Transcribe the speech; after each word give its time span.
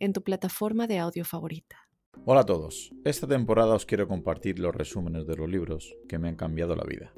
en 0.00 0.14
tu 0.14 0.22
plataforma 0.22 0.86
de 0.86 0.98
audio 0.98 1.24
favorita. 1.24 1.76
Hola 2.24 2.40
a 2.40 2.46
todos. 2.46 2.90
Esta 3.04 3.26
temporada 3.26 3.74
os 3.74 3.84
quiero 3.84 4.08
compartir 4.08 4.58
los 4.58 4.74
resúmenes 4.74 5.26
de 5.26 5.36
los 5.36 5.48
libros 5.48 5.94
que 6.08 6.18
me 6.18 6.28
han 6.28 6.36
cambiado 6.36 6.74
la 6.74 6.84
vida. 6.84 7.12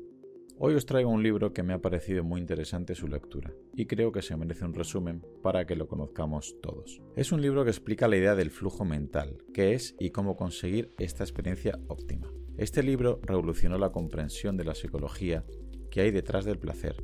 Hoy 0.59 0.75
os 0.75 0.85
traigo 0.85 1.11
un 1.11 1.23
libro 1.23 1.53
que 1.53 1.63
me 1.63 1.73
ha 1.73 1.81
parecido 1.81 2.25
muy 2.25 2.41
interesante 2.41 2.95
su 2.95 3.09
lectura 3.09 3.53
y 3.75 3.87
creo 3.87 4.13
que 4.13 4.21
se 4.21 4.37
merece 4.37 4.65
un 4.65 4.75
resumen 4.75 5.25
para 5.43 5.65
que 5.65 5.77
lo 5.77 5.89
conozcamos 5.89 6.57
todos. 6.61 7.01
Es 7.17 7.33
un 7.33 7.41
libro 7.41 7.65
que 7.65 7.71
explica 7.71 8.09
la 8.09 8.17
idea 8.17 8.35
del 8.35 8.51
flujo 8.51 8.85
mental, 8.85 9.39
qué 9.55 9.75
es 9.75 9.95
y 9.99 10.11
cómo 10.11 10.37
conseguir 10.37 10.93
esta 10.99 11.25
experiencia 11.25 11.79
óptima. 11.89 12.31
Este 12.59 12.83
libro 12.83 13.21
revolucionó 13.23 13.79
la 13.79 13.93
comprensión 13.93 14.57
de 14.57 14.65
la 14.65 14.75
psicología 14.75 15.45
que 15.91 16.01
hay 16.01 16.11
detrás 16.11 16.45
del 16.45 16.59
placer, 16.59 16.97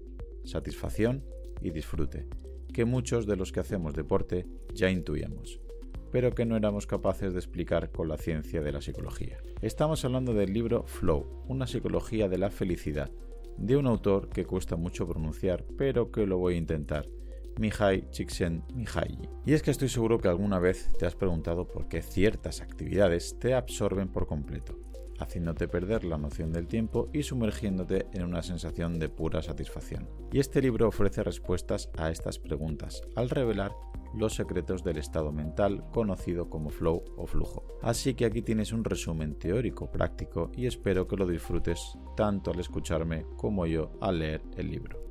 satisfacción 0.45 1.25
y 1.61 1.71
disfrute, 1.71 2.27
que 2.73 2.85
muchos 2.85 3.27
de 3.27 3.37
los 3.37 3.53
que 3.53 3.61
hacemos 3.61 3.95
deporte 3.95 4.47
ya 4.75 4.91
intuíamos 4.91 5.61
pero 6.11 6.35
que 6.35 6.45
no 6.45 6.57
éramos 6.57 6.87
capaces 6.87 7.33
de 7.33 7.39
explicar 7.39 7.91
con 7.91 8.09
la 8.09 8.17
ciencia 8.17 8.61
de 8.61 8.73
la 8.73 8.81
psicología. 8.81 9.39
Estamos 9.61 10.05
hablando 10.05 10.35
del 10.35 10.53
libro 10.53 10.85
Flow, 10.87 11.45
una 11.49 11.67
psicología 11.67 12.29
de 12.29 12.39
la 12.39 12.51
felicidad, 12.51 13.11
de 13.57 13.77
un 13.77 13.87
autor 13.87 14.29
que 14.29 14.45
cuesta 14.47 14.77
mucho 14.77 15.07
pronunciar, 15.07 15.65
pero 15.77 16.11
que 16.11 16.27
lo 16.27 16.39
voy 16.39 16.55
a 16.55 16.59
intentar. 16.59 17.07
Mihai 17.59 18.09
Csikszentmihalyi. 18.11 19.29
Y 19.45 19.53
es 19.53 19.63
que 19.63 19.73
estoy 19.73 19.89
seguro 19.89 20.19
que 20.19 20.29
alguna 20.29 20.59
vez 20.61 20.93
te 20.99 21.07
has 21.07 21.17
preguntado 21.17 21.67
por 21.67 21.89
qué 21.89 22.03
ciertas 22.03 22.61
actividades 22.61 23.37
te 23.39 23.55
absorben 23.55 24.09
por 24.09 24.27
completo, 24.27 24.79
haciéndote 25.19 25.67
perder 25.67 26.05
la 26.05 26.19
noción 26.19 26.53
del 26.53 26.69
tiempo 26.69 27.09
y 27.13 27.25
sumergiéndote 27.25 28.07
en 28.13 28.25
una 28.25 28.43
sensación 28.43 29.01
de 29.01 29.09
pura 29.09 29.43
satisfacción. 29.43 30.09
Y 30.33 30.39
este 30.39 30.63
libro 30.63 30.87
ofrece 30.87 31.25
respuestas 31.25 31.91
a 31.97 32.11
estas 32.11 32.39
preguntas, 32.39 33.03
al 33.17 33.29
revelar 33.29 33.73
los 34.15 34.35
secretos 34.35 34.83
del 34.83 34.99
estado 34.99 35.33
mental 35.33 35.85
conocido 35.93 36.49
como 36.49 36.71
flow 36.71 37.05
o 37.17 37.27
flujo. 37.27 37.79
Así 37.83 38.15
que 38.15 38.25
aquí 38.25 38.43
tienes 38.43 38.73
un 38.73 38.85
resumen 38.85 39.39
teórico 39.39 39.91
práctico 39.91 40.51
y 40.55 40.67
espero 40.67 41.07
que 41.07 41.17
lo 41.17 41.27
disfrutes 41.27 41.99
tanto 42.17 42.51
al 42.51 42.61
escucharme 42.61 43.27
como 43.37 43.67
yo 43.67 43.93
al 44.01 44.19
leer 44.21 44.43
el 44.57 44.71
libro. 44.71 45.09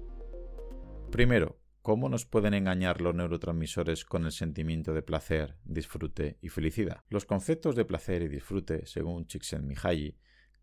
Primero, 1.12 1.60
¿cómo 1.82 2.10
nos 2.10 2.26
pueden 2.26 2.54
engañar 2.54 3.02
los 3.02 3.16
neurotransmisores 3.16 4.04
con 4.04 4.26
el 4.26 4.32
sentimiento 4.32 4.94
de 4.94 5.02
placer, 5.02 5.56
disfrute 5.64 6.38
y 6.42 6.50
felicidad? 6.50 7.04
Los 7.10 7.26
conceptos 7.26 7.76
de 7.76 7.86
placer 7.86 8.22
y 8.24 8.28
disfrute, 8.28 8.86
según 8.86 9.26
Csikszentmihalyi, 9.26 10.18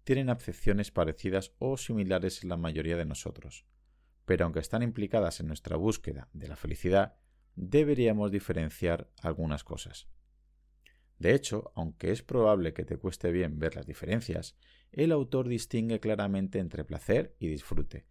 tienen 0.05 0.29
acepciones 0.29 0.91
parecidas 0.91 1.55
o 1.59 1.79
similares 1.79 2.43
en 2.43 2.51
la 2.51 2.59
mayoría 2.59 2.97
de 2.97 3.07
nosotros, 3.07 3.65
pero 4.27 4.45
aunque 4.45 4.61
están 4.61 4.83
implicadas 4.83 5.41
en 5.41 5.47
nuestra 5.47 5.77
búsqueda 5.77 6.29
de 6.35 6.49
la 6.49 6.57
felicidad, 6.57 7.17
deberíamos 7.57 8.31
diferenciar 8.31 9.11
algunas 9.23 9.65
cosas. 9.65 10.09
De 11.19 11.35
hecho, 11.35 11.73
aunque 11.75 12.11
es 12.11 12.23
probable 12.23 12.73
que 12.73 12.85
te 12.85 12.97
cueste 12.97 13.31
bien 13.31 13.59
ver 13.59 13.77
las 13.77 13.87
diferencias, 13.87 14.57
el 14.93 15.13
autor 15.13 15.49
distingue 15.49 16.01
claramente 16.01 16.59
entre 16.59 16.85
placer 16.85 17.35
y 17.39 17.49
disfrute, 17.49 18.07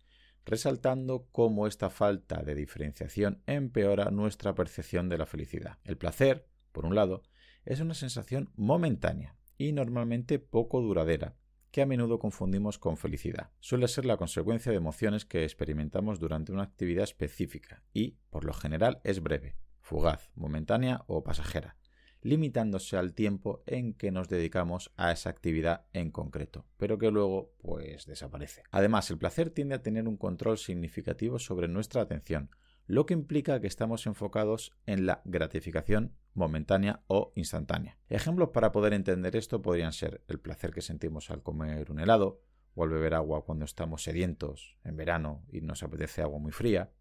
resaltando 0.46 1.28
cómo 1.32 1.68
esta 1.68 1.90
falta 1.90 2.44
de 2.44 2.56
diferenciación 2.56 3.42
empeora 3.46 4.10
nuestra 4.12 4.56
percepción 4.56 5.10
de 5.10 5.18
la 5.18 5.26
felicidad. 5.26 5.80
El 5.84 5.98
placer, 5.98 6.48
por 6.72 6.86
un 6.86 6.96
lado, 6.96 7.24
es 7.66 7.80
una 7.80 7.94
sensación 7.94 8.52
momentánea 8.56 9.36
y 9.58 9.72
normalmente 9.72 10.40
poco 10.40 10.82
duradera, 10.82 11.38
que 11.74 11.82
a 11.82 11.88
menudo 11.88 12.20
confundimos 12.20 12.78
con 12.78 12.98
felicidad. 12.98 13.50
Suele 13.60 13.88
ser 13.88 14.06
la 14.06 14.16
consecuencia 14.16 14.72
de 14.72 14.78
emociones 14.78 15.26
que 15.26 15.44
experimentamos 15.44 16.20
durante 16.20 16.52
una 16.52 16.62
actividad 16.62 17.04
específica 17.04 17.82
y, 17.92 18.20
por 18.30 18.46
lo 18.46 18.54
general, 18.54 19.02
es 19.04 19.24
breve, 19.24 19.56
fugaz, 19.82 20.30
momentánea 20.36 21.04
o 21.08 21.24
pasajera, 21.24 21.76
limitándose 22.22 22.96
al 22.96 23.16
tiempo 23.16 23.64
en 23.66 23.96
que 23.96 24.12
nos 24.12 24.30
dedicamos 24.30 24.92
a 24.98 25.12
esa 25.12 25.32
actividad 25.32 25.88
en 25.94 26.12
concreto, 26.12 26.68
pero 26.78 27.00
que 27.00 27.10
luego 27.10 27.56
pues 27.58 28.06
desaparece. 28.06 28.62
Además, 28.70 29.10
el 29.10 29.18
placer 29.18 29.50
tiende 29.50 29.74
a 29.74 29.82
tener 29.82 30.08
un 30.08 30.18
control 30.18 30.60
significativo 30.60 31.40
sobre 31.40 31.68
nuestra 31.68 32.04
atención, 32.04 32.52
lo 32.86 33.06
que 33.06 33.14
implica 33.14 33.60
que 33.60 33.68
estamos 33.68 34.06
enfocados 34.06 34.74
en 34.86 35.06
la 35.06 35.22
gratificación 35.26 36.16
momentánea 36.34 37.04
o 37.08 37.32
instantánea. 37.36 37.98
Ejemplos 38.10 38.50
para 38.50 38.72
poder 38.72 38.94
entender 38.94 39.36
esto 39.36 39.62
podrían 39.62 39.94
ser 39.94 40.24
el 40.28 40.40
placer 40.40 40.72
que 40.72 40.82
sentimos 40.82 41.30
al 41.30 41.44
comer 41.44 41.92
un 41.92 42.00
helado, 42.00 42.42
o 42.76 42.84
al 42.84 42.90
beber 42.90 43.14
agua 43.14 43.46
cuando 43.46 43.66
estamos 43.66 44.04
sedientos 44.04 44.78
en 44.84 44.98
verano 44.98 45.46
y 45.52 45.62
nos 45.62 45.84
apetece 45.84 46.22
agua 46.22 46.40
muy 46.40 46.52
fría, 46.52 46.92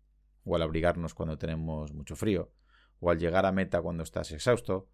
o 0.44 0.54
al 0.56 0.62
abrigarnos 0.62 1.14
cuando 1.14 1.38
tenemos 1.38 1.94
mucho 1.94 2.14
frío, 2.14 2.52
o 3.00 3.10
al 3.10 3.18
llegar 3.18 3.46
a 3.46 3.52
meta 3.52 3.80
cuando 3.80 4.02
estás 4.02 4.32
exhausto, 4.32 4.88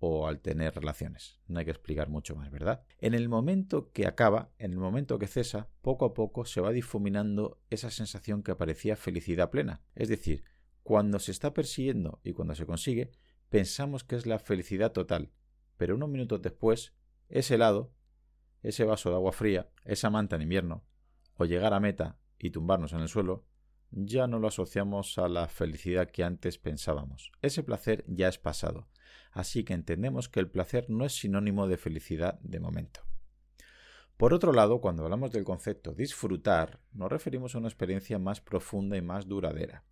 o 0.00 0.28
al 0.28 0.40
tener 0.40 0.74
relaciones. 0.74 1.40
No 1.46 1.58
hay 1.58 1.64
que 1.64 1.72
explicar 1.72 2.08
mucho 2.08 2.36
más, 2.36 2.50
¿verdad? 2.50 2.84
En 2.98 3.14
el 3.14 3.28
momento 3.28 3.90
que 3.92 4.06
acaba, 4.06 4.50
en 4.58 4.72
el 4.72 4.78
momento 4.78 5.18
que 5.18 5.26
cesa, 5.26 5.68
poco 5.82 6.04
a 6.04 6.14
poco 6.14 6.44
se 6.44 6.60
va 6.60 6.72
difuminando 6.72 7.60
esa 7.70 7.90
sensación 7.90 8.42
que 8.42 8.54
parecía 8.54 8.96
felicidad 8.96 9.50
plena. 9.50 9.82
Es 9.94 10.08
decir, 10.08 10.44
cuando 10.82 11.18
se 11.18 11.32
está 11.32 11.52
persiguiendo 11.52 12.20
y 12.22 12.32
cuando 12.32 12.54
se 12.54 12.66
consigue, 12.66 13.10
pensamos 13.48 14.04
que 14.04 14.16
es 14.16 14.26
la 14.26 14.38
felicidad 14.38 14.92
total, 14.92 15.32
pero 15.76 15.96
unos 15.96 16.08
minutos 16.08 16.42
después, 16.42 16.94
ese 17.28 17.56
helado, 17.56 17.92
ese 18.62 18.84
vaso 18.84 19.10
de 19.10 19.16
agua 19.16 19.32
fría, 19.32 19.68
esa 19.84 20.10
manta 20.10 20.36
en 20.36 20.42
invierno, 20.42 20.84
o 21.34 21.44
llegar 21.44 21.74
a 21.74 21.80
meta 21.80 22.18
y 22.38 22.50
tumbarnos 22.50 22.92
en 22.92 23.00
el 23.00 23.08
suelo, 23.08 23.44
ya 23.90 24.26
no 24.26 24.38
lo 24.38 24.48
asociamos 24.48 25.18
a 25.18 25.28
la 25.28 25.48
felicidad 25.48 26.10
que 26.10 26.24
antes 26.24 26.58
pensábamos. 26.58 27.32
Ese 27.42 27.62
placer 27.62 28.04
ya 28.06 28.28
es 28.28 28.38
pasado, 28.38 28.88
así 29.32 29.64
que 29.64 29.74
entendemos 29.74 30.28
que 30.28 30.40
el 30.40 30.50
placer 30.50 30.90
no 30.90 31.04
es 31.04 31.12
sinónimo 31.18 31.66
de 31.68 31.76
felicidad 31.76 32.38
de 32.40 32.60
momento. 32.60 33.00
Por 34.16 34.34
otro 34.34 34.52
lado, 34.52 34.80
cuando 34.80 35.04
hablamos 35.04 35.30
del 35.30 35.44
concepto 35.44 35.94
disfrutar, 35.94 36.80
nos 36.92 37.10
referimos 37.10 37.54
a 37.54 37.58
una 37.58 37.68
experiencia 37.68 38.18
más 38.18 38.40
profunda 38.40 38.96
y 38.96 39.02
más 39.02 39.28
duradera. 39.28 39.84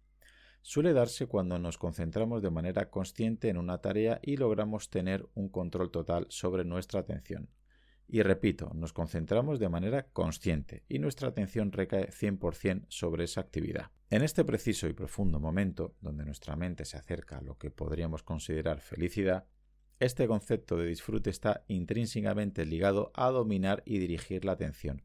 Suele 0.62 0.92
darse 0.92 1.28
cuando 1.28 1.60
nos 1.60 1.78
concentramos 1.78 2.42
de 2.42 2.50
manera 2.50 2.90
consciente 2.90 3.48
en 3.48 3.56
una 3.56 3.78
tarea 3.78 4.18
y 4.20 4.36
logramos 4.36 4.90
tener 4.90 5.24
un 5.34 5.48
control 5.48 5.92
total 5.92 6.26
sobre 6.28 6.64
nuestra 6.64 6.98
atención. 6.98 7.48
Y 8.08 8.22
repito, 8.22 8.70
nos 8.74 8.92
concentramos 8.92 9.58
de 9.58 9.68
manera 9.68 10.06
consciente 10.12 10.84
y 10.88 10.98
nuestra 10.98 11.28
atención 11.28 11.72
recae 11.72 12.10
100% 12.10 12.86
sobre 12.88 13.24
esa 13.24 13.40
actividad. 13.40 13.90
En 14.10 14.22
este 14.22 14.44
preciso 14.44 14.86
y 14.86 14.92
profundo 14.92 15.40
momento, 15.40 15.96
donde 16.00 16.24
nuestra 16.24 16.54
mente 16.54 16.84
se 16.84 16.96
acerca 16.96 17.38
a 17.38 17.42
lo 17.42 17.58
que 17.58 17.70
podríamos 17.70 18.22
considerar 18.22 18.80
felicidad, 18.80 19.46
este 19.98 20.28
concepto 20.28 20.76
de 20.76 20.86
disfrute 20.86 21.30
está 21.30 21.64
intrínsecamente 21.66 22.64
ligado 22.64 23.10
a 23.14 23.30
dominar 23.30 23.82
y 23.86 23.98
dirigir 23.98 24.44
la 24.44 24.52
atención, 24.52 25.02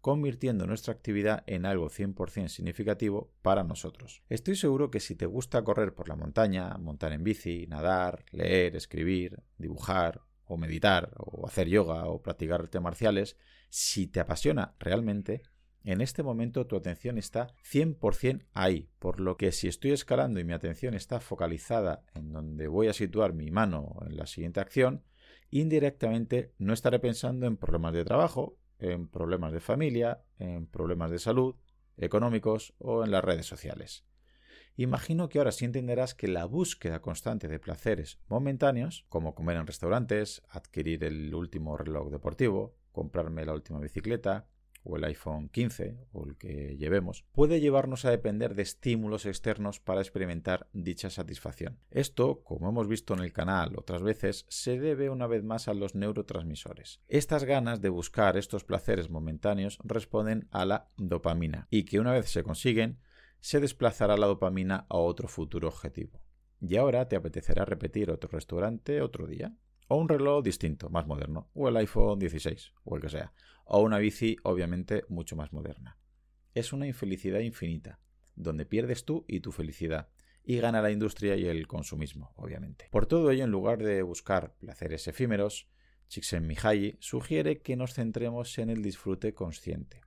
convirtiendo 0.00 0.66
nuestra 0.66 0.92
actividad 0.92 1.42
en 1.46 1.64
algo 1.64 1.88
100% 1.88 2.48
significativo 2.48 3.32
para 3.42 3.64
nosotros. 3.64 4.22
Estoy 4.28 4.54
seguro 4.54 4.90
que 4.90 5.00
si 5.00 5.16
te 5.16 5.26
gusta 5.26 5.64
correr 5.64 5.94
por 5.94 6.08
la 6.08 6.14
montaña, 6.14 6.76
montar 6.78 7.12
en 7.14 7.24
bici, 7.24 7.66
nadar, 7.66 8.24
leer, 8.30 8.76
escribir, 8.76 9.42
dibujar 9.56 10.20
o 10.46 10.56
meditar 10.56 11.10
o 11.16 11.46
hacer 11.46 11.68
yoga 11.68 12.06
o 12.06 12.22
practicar 12.22 12.60
artes 12.60 12.80
marciales, 12.80 13.36
si 13.70 14.06
te 14.06 14.20
apasiona 14.20 14.74
realmente, 14.78 15.42
en 15.84 16.00
este 16.00 16.22
momento 16.22 16.66
tu 16.66 16.76
atención 16.76 17.18
está 17.18 17.48
100% 17.62 18.46
ahí, 18.54 18.88
por 18.98 19.20
lo 19.20 19.36
que 19.36 19.52
si 19.52 19.68
estoy 19.68 19.92
escalando 19.92 20.40
y 20.40 20.44
mi 20.44 20.54
atención 20.54 20.94
está 20.94 21.20
focalizada 21.20 22.04
en 22.14 22.32
donde 22.32 22.68
voy 22.68 22.88
a 22.88 22.94
situar 22.94 23.34
mi 23.34 23.50
mano 23.50 23.98
en 24.06 24.16
la 24.16 24.26
siguiente 24.26 24.60
acción, 24.60 25.04
indirectamente 25.50 26.52
no 26.58 26.72
estaré 26.72 26.98
pensando 26.98 27.46
en 27.46 27.58
problemas 27.58 27.92
de 27.92 28.04
trabajo, 28.04 28.56
en 28.78 29.08
problemas 29.08 29.52
de 29.52 29.60
familia, 29.60 30.22
en 30.38 30.66
problemas 30.66 31.10
de 31.10 31.18
salud, 31.18 31.56
económicos 31.96 32.74
o 32.78 33.04
en 33.04 33.10
las 33.10 33.22
redes 33.22 33.46
sociales. 33.46 34.04
Imagino 34.76 35.28
que 35.28 35.38
ahora 35.38 35.52
sí 35.52 35.64
entenderás 35.64 36.14
que 36.14 36.26
la 36.26 36.46
búsqueda 36.46 37.00
constante 37.00 37.46
de 37.46 37.60
placeres 37.60 38.18
momentáneos, 38.28 39.06
como 39.08 39.34
comer 39.34 39.56
en 39.56 39.66
restaurantes, 39.68 40.42
adquirir 40.48 41.04
el 41.04 41.32
último 41.32 41.76
reloj 41.76 42.10
deportivo, 42.10 42.74
comprarme 42.90 43.44
la 43.44 43.54
última 43.54 43.78
bicicleta, 43.78 44.48
o 44.84 44.96
el 44.96 45.04
iPhone 45.04 45.48
15 45.48 45.96
o 46.12 46.26
el 46.26 46.36
que 46.36 46.76
llevemos, 46.76 47.24
puede 47.32 47.60
llevarnos 47.60 48.04
a 48.04 48.10
depender 48.10 48.54
de 48.54 48.62
estímulos 48.62 49.26
externos 49.26 49.80
para 49.80 50.00
experimentar 50.00 50.68
dicha 50.72 51.10
satisfacción. 51.10 51.78
Esto, 51.90 52.42
como 52.44 52.68
hemos 52.68 52.86
visto 52.86 53.14
en 53.14 53.20
el 53.20 53.32
canal 53.32 53.76
otras 53.76 54.02
veces, 54.02 54.44
se 54.48 54.78
debe 54.78 55.08
una 55.08 55.26
vez 55.26 55.42
más 55.42 55.68
a 55.68 55.74
los 55.74 55.94
neurotransmisores. 55.94 57.00
Estas 57.08 57.44
ganas 57.44 57.80
de 57.80 57.88
buscar 57.88 58.36
estos 58.36 58.64
placeres 58.64 59.10
momentáneos 59.10 59.78
responden 59.82 60.48
a 60.50 60.64
la 60.66 60.88
dopamina 60.96 61.66
y 61.70 61.84
que 61.84 61.98
una 61.98 62.12
vez 62.12 62.30
se 62.30 62.42
consiguen, 62.42 62.98
se 63.44 63.60
desplazará 63.60 64.16
la 64.16 64.26
dopamina 64.26 64.86
a 64.88 64.96
otro 64.96 65.28
futuro 65.28 65.68
objetivo. 65.68 66.24
Y 66.62 66.76
ahora 66.76 67.08
te 67.08 67.16
apetecerá 67.16 67.66
repetir 67.66 68.10
otro 68.10 68.30
restaurante 68.30 69.02
otro 69.02 69.26
día, 69.26 69.54
o 69.86 69.96
un 69.96 70.08
reloj 70.08 70.42
distinto, 70.42 70.88
más 70.88 71.06
moderno, 71.06 71.50
o 71.52 71.68
el 71.68 71.76
iPhone 71.76 72.18
16, 72.18 72.72
o 72.84 72.96
el 72.96 73.02
que 73.02 73.10
sea, 73.10 73.34
o 73.66 73.82
una 73.82 73.98
bici 73.98 74.38
obviamente 74.44 75.04
mucho 75.10 75.36
más 75.36 75.52
moderna. 75.52 75.98
Es 76.54 76.72
una 76.72 76.86
infelicidad 76.86 77.40
infinita, 77.40 78.00
donde 78.34 78.64
pierdes 78.64 79.04
tú 79.04 79.26
y 79.28 79.40
tu 79.40 79.52
felicidad, 79.52 80.08
y 80.42 80.56
gana 80.56 80.80
la 80.80 80.90
industria 80.90 81.36
y 81.36 81.44
el 81.44 81.66
consumismo, 81.66 82.32
obviamente. 82.36 82.88
Por 82.90 83.04
todo 83.04 83.30
ello, 83.30 83.44
en 83.44 83.50
lugar 83.50 83.82
de 83.82 84.00
buscar 84.00 84.54
placeres 84.56 85.06
efímeros, 85.06 85.68
Csikszentmihalyi 86.08 86.96
sugiere 86.98 87.60
que 87.60 87.76
nos 87.76 87.92
centremos 87.92 88.56
en 88.56 88.70
el 88.70 88.80
disfrute 88.80 89.34
consciente, 89.34 90.00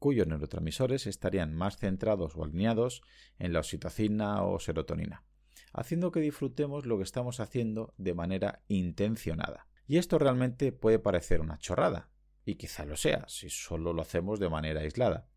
cuyos 0.00 0.26
neurotransmisores 0.26 1.06
estarían 1.06 1.54
más 1.54 1.76
centrados 1.76 2.34
o 2.34 2.42
alineados 2.42 3.02
en 3.38 3.52
la 3.52 3.60
oxitocina 3.60 4.42
o 4.42 4.58
serotonina 4.58 5.24
haciendo 5.72 6.10
que 6.10 6.20
disfrutemos 6.20 6.86
lo 6.86 6.98
que 6.98 7.04
estamos 7.04 7.40
haciendo 7.40 7.94
de 7.96 8.14
manera 8.14 8.62
intencionada. 8.68 9.66
Y 9.86 9.98
esto 9.98 10.18
realmente 10.18 10.72
puede 10.72 10.98
parecer 10.98 11.40
una 11.40 11.58
chorrada, 11.58 12.10
y 12.44 12.56
quizá 12.56 12.84
lo 12.84 12.96
sea 12.96 13.24
si 13.28 13.50
solo 13.50 13.92
lo 13.92 14.02
hacemos 14.02 14.40
de 14.40 14.48
manera 14.48 14.80
aislada. 14.80 15.28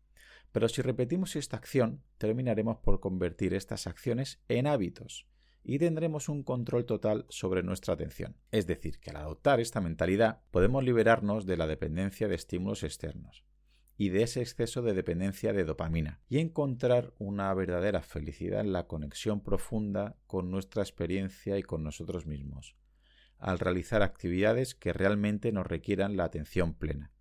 Pero 0.52 0.68
si 0.68 0.82
repetimos 0.82 1.34
esta 1.36 1.56
acción, 1.56 2.02
terminaremos 2.18 2.78
por 2.78 3.00
convertir 3.00 3.54
estas 3.54 3.86
acciones 3.86 4.40
en 4.48 4.66
hábitos 4.66 5.26
y 5.64 5.78
tendremos 5.78 6.28
un 6.28 6.42
control 6.42 6.84
total 6.84 7.26
sobre 7.28 7.62
nuestra 7.62 7.94
atención. 7.94 8.36
Es 8.52 8.66
decir, 8.66 9.00
que 9.00 9.10
al 9.10 9.16
adoptar 9.16 9.60
esta 9.60 9.80
mentalidad 9.80 10.42
podemos 10.50 10.84
liberarnos 10.84 11.46
de 11.46 11.56
la 11.56 11.66
dependencia 11.66 12.28
de 12.28 12.34
estímulos 12.36 12.82
externos 12.82 13.44
y 13.96 14.08
de 14.08 14.22
ese 14.22 14.40
exceso 14.40 14.82
de 14.82 14.92
dependencia 14.92 15.52
de 15.52 15.64
dopamina 15.64 16.20
y 16.28 16.38
encontrar 16.38 17.14
una 17.18 17.52
verdadera 17.54 18.02
felicidad 18.02 18.60
en 18.60 18.72
la 18.72 18.86
conexión 18.86 19.40
profunda 19.40 20.16
con 20.26 20.50
nuestra 20.50 20.82
experiencia 20.82 21.58
y 21.58 21.62
con 21.62 21.84
nosotros 21.84 22.26
mismos, 22.26 22.76
al 23.38 23.58
realizar 23.58 24.02
actividades 24.02 24.74
que 24.74 24.92
realmente 24.92 25.52
nos 25.52 25.66
requieran 25.66 26.16
la 26.16 26.24
atención 26.24 26.74
plena. 26.74 27.12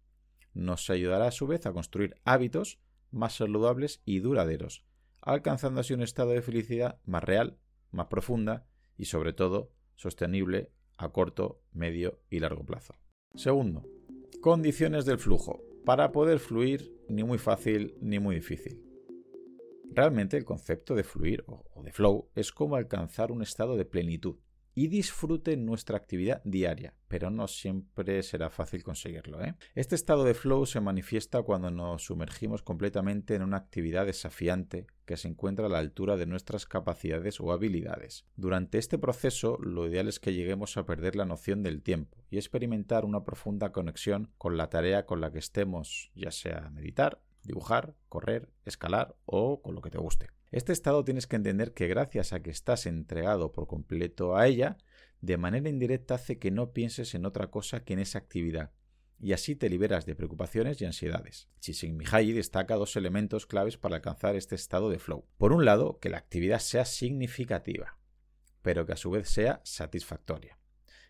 Nos 0.54 0.90
ayudará 0.90 1.28
a 1.28 1.32
su 1.32 1.48
vez 1.48 1.66
a 1.66 1.74
construir 1.74 2.16
hábitos 2.26 2.80
más 3.12 3.36
saludables 3.36 4.02
y 4.06 4.20
duraderos, 4.20 4.84
alcanzando 5.22 5.82
así 5.82 5.94
un 5.94 6.02
estado 6.02 6.32
de 6.32 6.42
felicidad 6.42 7.00
más 7.06 7.24
real, 7.24 7.58
más 7.92 8.08
profunda 8.08 8.66
y 8.98 9.06
sobre 9.06 9.34
todo 9.34 9.72
sostenible 9.96 10.72
a 10.98 11.10
corto, 11.10 11.62
medio 11.72 12.20
y 12.30 12.40
largo 12.40 12.66
plazo. 12.66 12.96
Segundo, 13.36 13.84
condiciones 14.42 15.06
del 15.06 15.20
flujo 15.20 15.62
para 15.86 16.12
poder 16.12 16.40
fluir 16.40 16.94
ni 17.10 17.24
muy 17.24 17.38
fácil 17.38 17.96
ni 18.02 18.20
muy 18.20 18.36
difícil. 18.36 18.82
Realmente 19.92 20.38
el 20.38 20.46
concepto 20.46 20.96
de 20.96 21.04
fluir 21.04 21.44
o 21.48 21.84
de 21.84 21.92
flow 21.92 22.30
es 22.36 22.52
como 22.52 22.76
alcanzar 22.76 23.32
un 23.32 23.42
estado 23.42 23.76
de 23.78 23.86
plenitud, 23.86 24.38
y 24.76 24.88
disfrute 24.88 25.56
nuestra 25.58 25.98
actividad 25.98 26.42
diaria, 26.44 26.94
pero 27.08 27.30
no 27.30 27.48
siempre 27.48 28.24
será 28.24 28.50
fácil 28.50 28.84
conseguirlo. 28.84 29.44
¿eh? 29.44 29.56
Este 29.76 29.96
estado 29.96 30.24
de 30.24 30.34
flow 30.34 30.66
se 30.66 30.82
manifiesta 30.82 31.42
cuando 31.44 31.70
nos 31.70 32.06
sumergimos 32.06 32.64
completamente 32.64 33.36
en 33.36 33.44
una 33.44 33.58
actividad 33.58 34.06
desafiante 34.06 34.88
que 35.06 35.18
se 35.18 35.28
encuentra 35.28 35.68
a 35.68 35.70
la 35.70 35.80
altura 35.80 36.18
de 36.18 36.26
nuestras 36.26 36.66
capacidades 36.66 37.40
o 37.40 37.52
habilidades. 37.52 38.26
Durante 38.36 38.78
este 38.78 38.98
proceso, 38.98 39.58
lo 39.60 39.88
ideal 39.88 40.08
es 40.08 40.20
que 40.20 40.34
lleguemos 40.34 40.78
a 40.78 40.86
perder 40.86 41.16
la 41.16 41.26
noción 41.26 41.62
del 41.62 41.82
tiempo 41.82 42.18
y 42.30 42.38
experimentar 42.38 43.06
una 43.06 43.24
profunda 43.24 43.72
conexión 43.72 44.32
con 44.38 44.58
la 44.58 44.70
tarea 44.70 45.06
con 45.06 45.22
la 45.22 45.32
que 45.32 45.40
estemos, 45.40 46.12
ya 46.16 46.32
sea 46.32 46.70
meditar, 46.72 47.22
dibujar, 47.44 47.96
correr, 48.10 48.50
escalar 48.66 49.16
o 49.26 49.62
con 49.62 49.76
lo 49.76 49.82
que 49.82 49.90
te 49.90 49.98
guste. 49.98 50.30
Este 50.54 50.72
estado 50.72 51.04
tienes 51.04 51.26
que 51.26 51.36
entender 51.36 51.74
que 51.74 51.88
gracias 51.88 52.32
a 52.32 52.44
que 52.44 52.52
estás 52.52 52.86
entregado 52.86 53.52
por 53.52 53.66
completo 53.66 54.38
a 54.38 54.46
ella, 54.46 54.78
de 55.20 55.36
manera 55.38 55.68
indirecta 55.68 56.14
hace 56.14 56.38
que 56.38 56.52
no 56.52 56.74
pienses 56.74 57.16
en 57.16 57.26
otra 57.26 57.48
cosa 57.48 57.84
que 57.84 57.94
en 57.94 58.00
esa 58.00 58.20
actividad, 58.20 58.72
y 59.20 59.34
así 59.34 59.56
te 59.56 59.68
liberas 59.68 60.06
de 60.06 60.14
preocupaciones 60.14 60.80
y 60.80 60.86
ansiedades. 60.86 61.50
Csikszentmihalyi 61.60 62.34
destaca 62.34 62.76
dos 62.76 62.96
elementos 62.96 63.48
claves 63.48 63.78
para 63.78 63.96
alcanzar 63.96 64.36
este 64.36 64.54
estado 64.54 64.92
de 64.92 65.00
flow. 65.00 65.26
Por 65.40 65.54
un 65.54 65.66
lado, 65.66 65.98
que 66.00 66.10
la 66.10 66.20
actividad 66.20 66.60
sea 66.60 66.86
significativa, 66.86 67.98
pero 68.62 68.86
que 68.86 68.94
a 68.94 68.98
su 68.98 69.10
vez 69.10 69.30
sea 69.30 69.60
satisfactoria. 69.64 70.60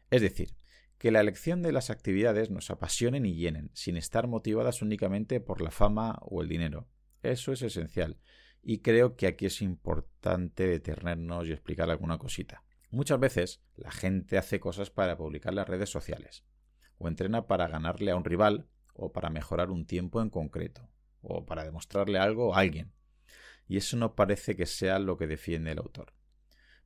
Es 0.09 0.21
decir, 0.21 0.55
que 0.97 1.11
la 1.11 1.19
elección 1.19 1.61
de 1.61 1.73
las 1.73 1.89
actividades 1.89 2.49
nos 2.49 2.71
apasionen 2.71 3.25
y 3.25 3.35
llenen, 3.35 3.71
sin 3.73 3.97
estar 3.97 4.25
motivadas 4.25 4.81
únicamente 4.81 5.41
por 5.41 5.59
la 5.59 5.69
fama 5.69 6.17
o 6.21 6.41
el 6.41 6.47
dinero. 6.47 6.87
Eso 7.23 7.51
es 7.51 7.61
esencial, 7.61 8.17
y 8.63 8.80
creo 8.80 9.15
que 9.15 9.27
aquí 9.27 9.45
es 9.45 9.62
importante 9.62 10.68
detenernos 10.68 11.48
y 11.48 11.51
explicar 11.51 11.89
alguna 11.89 12.18
cosita. 12.18 12.63
Muchas 12.89 13.19
veces 13.19 13.62
la 13.75 13.92
gente 13.92 14.38
hace 14.38 14.60
cosas 14.60 14.89
para 14.89 15.18
publicar 15.18 15.54
las 15.54 15.68
redes 15.68 15.89
sociales, 15.89 16.45
o 16.98 17.07
entrena 17.07 17.45
para 17.48 17.68
ganarle 17.68 18.12
a 18.12 18.15
un 18.15 18.24
rival, 18.24 18.69
o 18.94 19.12
para 19.12 19.30
mejorar 19.30 19.69
un 19.69 19.86
tiempo 19.86 20.21
en 20.21 20.30
concreto, 20.30 20.89
o 21.21 21.45
para 21.45 21.65
demostrarle 21.65 22.19
algo 22.19 22.56
a 22.56 22.60
alguien. 22.60 22.94
Y 23.68 23.77
eso 23.77 23.98
no 23.98 24.15
parece 24.15 24.56
que 24.56 24.65
sea 24.65 25.00
lo 25.00 25.18
que 25.18 25.27
defiende 25.27 25.71
el 25.71 25.80
autor. 25.80 26.13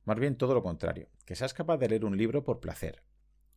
Más 0.04 0.18
bien 0.18 0.36
todo 0.36 0.54
lo 0.54 0.62
contrario, 0.62 1.10
que 1.24 1.36
seas 1.36 1.54
capaz 1.54 1.76
de 1.76 1.88
leer 1.88 2.04
un 2.04 2.16
libro 2.16 2.42
por 2.42 2.60
placer, 2.60 3.02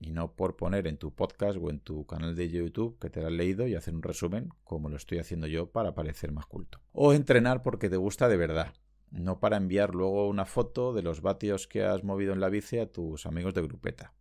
y 0.01 0.09
no 0.09 0.33
por 0.33 0.55
poner 0.55 0.87
en 0.87 0.97
tu 0.97 1.13
podcast 1.13 1.59
o 1.61 1.69
en 1.69 1.79
tu 1.79 2.07
canal 2.07 2.35
de 2.35 2.49
YouTube 2.49 2.97
que 2.99 3.11
te 3.11 3.21
lo 3.21 3.27
has 3.27 3.33
leído 3.33 3.67
y 3.67 3.75
hacer 3.75 3.93
un 3.93 4.01
resumen 4.01 4.49
como 4.63 4.89
lo 4.89 4.97
estoy 4.97 5.19
haciendo 5.19 5.45
yo 5.45 5.71
para 5.71 5.93
parecer 5.93 6.31
más 6.31 6.47
culto. 6.47 6.81
O 6.91 7.13
entrenar 7.13 7.61
porque 7.61 7.87
te 7.87 7.97
gusta 7.97 8.27
de 8.27 8.35
verdad, 8.35 8.73
no 9.11 9.39
para 9.39 9.57
enviar 9.57 9.93
luego 9.93 10.27
una 10.27 10.45
foto 10.45 10.91
de 10.91 11.03
los 11.03 11.21
vatios 11.21 11.67
que 11.67 11.83
has 11.83 12.03
movido 12.03 12.33
en 12.33 12.39
la 12.39 12.49
bici 12.49 12.79
a 12.79 12.91
tus 12.91 13.27
amigos 13.27 13.53
de 13.53 13.61
grupeta. 13.61 14.15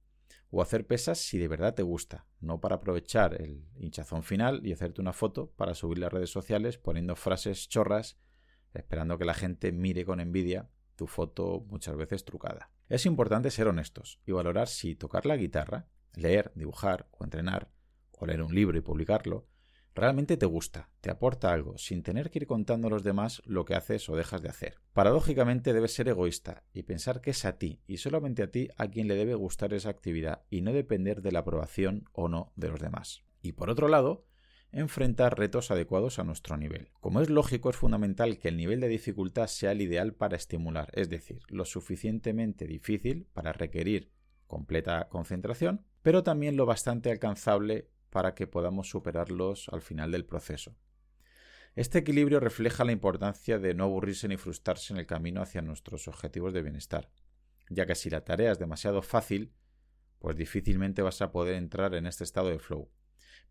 O 0.50 0.60
hacer 0.60 0.86
pesas 0.86 1.18
si 1.18 1.38
de 1.38 1.48
verdad 1.48 1.74
te 1.74 1.82
gusta, 1.82 2.26
no 2.40 2.60
para 2.60 2.76
aprovechar 2.76 3.40
el 3.40 3.64
hinchazón 3.78 4.22
final 4.22 4.60
y 4.66 4.72
hacerte 4.72 5.00
una 5.00 5.14
foto 5.14 5.50
para 5.56 5.74
subir 5.74 5.98
las 5.98 6.12
redes 6.12 6.30
sociales 6.30 6.76
poniendo 6.76 7.16
frases 7.16 7.68
chorras 7.68 8.18
esperando 8.74 9.16
que 9.16 9.24
la 9.24 9.34
gente 9.34 9.72
mire 9.72 10.04
con 10.04 10.20
envidia 10.20 10.68
tu 11.00 11.06
foto 11.06 11.64
muchas 11.66 11.96
veces 11.96 12.26
trucada. 12.26 12.68
Es 12.90 13.06
importante 13.06 13.50
ser 13.50 13.68
honestos 13.68 14.20
y 14.26 14.32
valorar 14.32 14.68
si 14.68 14.94
tocar 14.94 15.24
la 15.24 15.38
guitarra, 15.38 15.86
leer, 16.12 16.52
dibujar 16.54 17.08
o 17.12 17.24
entrenar, 17.24 17.70
o 18.18 18.26
leer 18.26 18.42
un 18.42 18.54
libro 18.54 18.76
y 18.76 18.82
publicarlo, 18.82 19.46
realmente 19.94 20.36
te 20.36 20.44
gusta, 20.44 20.90
te 21.00 21.10
aporta 21.10 21.54
algo, 21.54 21.78
sin 21.78 22.02
tener 22.02 22.28
que 22.28 22.40
ir 22.40 22.46
contando 22.46 22.88
a 22.88 22.90
los 22.90 23.02
demás 23.02 23.40
lo 23.46 23.64
que 23.64 23.74
haces 23.74 24.10
o 24.10 24.14
dejas 24.14 24.42
de 24.42 24.50
hacer. 24.50 24.76
Paradójicamente 24.92 25.72
debes 25.72 25.94
ser 25.94 26.08
egoísta 26.08 26.64
y 26.74 26.82
pensar 26.82 27.22
que 27.22 27.30
es 27.30 27.46
a 27.46 27.56
ti 27.56 27.80
y 27.86 27.96
solamente 27.96 28.42
a 28.42 28.50
ti 28.50 28.68
a 28.76 28.86
quien 28.88 29.08
le 29.08 29.14
debe 29.14 29.34
gustar 29.34 29.72
esa 29.72 29.88
actividad 29.88 30.42
y 30.50 30.60
no 30.60 30.74
depender 30.74 31.22
de 31.22 31.32
la 31.32 31.38
aprobación 31.38 32.10
o 32.12 32.28
no 32.28 32.52
de 32.56 32.68
los 32.68 32.78
demás. 32.78 33.22
Y 33.40 33.52
por 33.52 33.70
otro 33.70 33.88
lado, 33.88 34.26
enfrentar 34.72 35.38
retos 35.38 35.70
adecuados 35.70 36.18
a 36.18 36.24
nuestro 36.24 36.56
nivel. 36.56 36.90
Como 37.00 37.20
es 37.20 37.28
lógico, 37.28 37.70
es 37.70 37.76
fundamental 37.76 38.38
que 38.38 38.48
el 38.48 38.56
nivel 38.56 38.80
de 38.80 38.88
dificultad 38.88 39.48
sea 39.48 39.72
el 39.72 39.80
ideal 39.80 40.14
para 40.14 40.36
estimular, 40.36 40.90
es 40.92 41.08
decir, 41.08 41.40
lo 41.48 41.64
suficientemente 41.64 42.66
difícil 42.66 43.26
para 43.32 43.52
requerir 43.52 44.12
completa 44.46 45.08
concentración, 45.08 45.84
pero 46.02 46.22
también 46.22 46.56
lo 46.56 46.66
bastante 46.66 47.10
alcanzable 47.10 47.88
para 48.10 48.34
que 48.34 48.46
podamos 48.46 48.88
superarlos 48.88 49.68
al 49.68 49.82
final 49.82 50.10
del 50.10 50.24
proceso. 50.24 50.76
Este 51.76 51.98
equilibrio 51.98 52.40
refleja 52.40 52.84
la 52.84 52.92
importancia 52.92 53.58
de 53.58 53.74
no 53.74 53.84
aburrirse 53.84 54.26
ni 54.26 54.36
frustrarse 54.36 54.92
en 54.92 54.98
el 54.98 55.06
camino 55.06 55.40
hacia 55.40 55.62
nuestros 55.62 56.08
objetivos 56.08 56.52
de 56.52 56.62
bienestar, 56.62 57.10
ya 57.68 57.86
que 57.86 57.94
si 57.94 58.10
la 58.10 58.24
tarea 58.24 58.50
es 58.50 58.58
demasiado 58.58 59.02
fácil, 59.02 59.52
pues 60.18 60.36
difícilmente 60.36 61.02
vas 61.02 61.22
a 61.22 61.30
poder 61.30 61.54
entrar 61.54 61.94
en 61.94 62.06
este 62.06 62.24
estado 62.24 62.48
de 62.48 62.58
flow. 62.58 62.90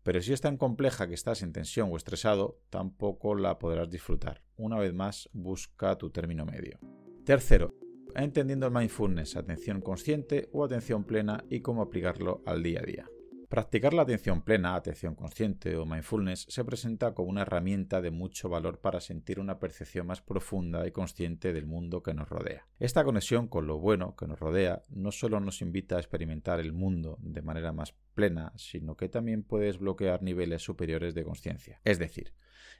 Pero 0.02 0.22
si 0.22 0.32
es 0.32 0.40
tan 0.40 0.56
compleja 0.56 1.06
que 1.06 1.14
estás 1.14 1.42
en 1.42 1.52
tensión 1.52 1.90
o 1.92 1.96
estresado, 1.96 2.58
tampoco 2.70 3.34
la 3.34 3.58
podrás 3.58 3.90
disfrutar. 3.90 4.42
Una 4.56 4.78
vez 4.78 4.94
más, 4.94 5.28
busca 5.32 5.96
tu 5.98 6.10
término 6.10 6.46
medio. 6.46 6.78
Tercero, 7.24 7.74
entendiendo 8.14 8.66
el 8.66 8.72
mindfulness, 8.72 9.36
atención 9.36 9.80
consciente 9.80 10.48
o 10.52 10.64
atención 10.64 11.04
plena 11.04 11.44
y 11.50 11.60
cómo 11.60 11.82
aplicarlo 11.82 12.42
al 12.46 12.62
día 12.62 12.80
a 12.80 12.86
día. 12.86 13.19
Practicar 13.50 13.94
la 13.94 14.02
atención 14.02 14.42
plena, 14.42 14.76
atención 14.76 15.16
consciente 15.16 15.76
o 15.76 15.84
mindfulness 15.84 16.46
se 16.48 16.64
presenta 16.64 17.14
como 17.14 17.30
una 17.30 17.42
herramienta 17.42 18.00
de 18.00 18.12
mucho 18.12 18.48
valor 18.48 18.78
para 18.78 19.00
sentir 19.00 19.40
una 19.40 19.58
percepción 19.58 20.06
más 20.06 20.22
profunda 20.22 20.86
y 20.86 20.92
consciente 20.92 21.52
del 21.52 21.66
mundo 21.66 22.00
que 22.00 22.14
nos 22.14 22.28
rodea. 22.28 22.68
Esta 22.78 23.02
conexión 23.02 23.48
con 23.48 23.66
lo 23.66 23.80
bueno 23.80 24.14
que 24.14 24.28
nos 24.28 24.38
rodea 24.38 24.82
no 24.88 25.10
solo 25.10 25.40
nos 25.40 25.62
invita 25.62 25.96
a 25.96 25.98
experimentar 25.98 26.60
el 26.60 26.72
mundo 26.72 27.18
de 27.22 27.42
manera 27.42 27.72
más 27.72 27.92
plena, 28.14 28.52
sino 28.54 28.96
que 28.96 29.08
también 29.08 29.42
puede 29.42 29.66
desbloquear 29.66 30.22
niveles 30.22 30.62
superiores 30.62 31.16
de 31.16 31.24
conciencia. 31.24 31.80
Es 31.82 31.98
decir, 31.98 32.32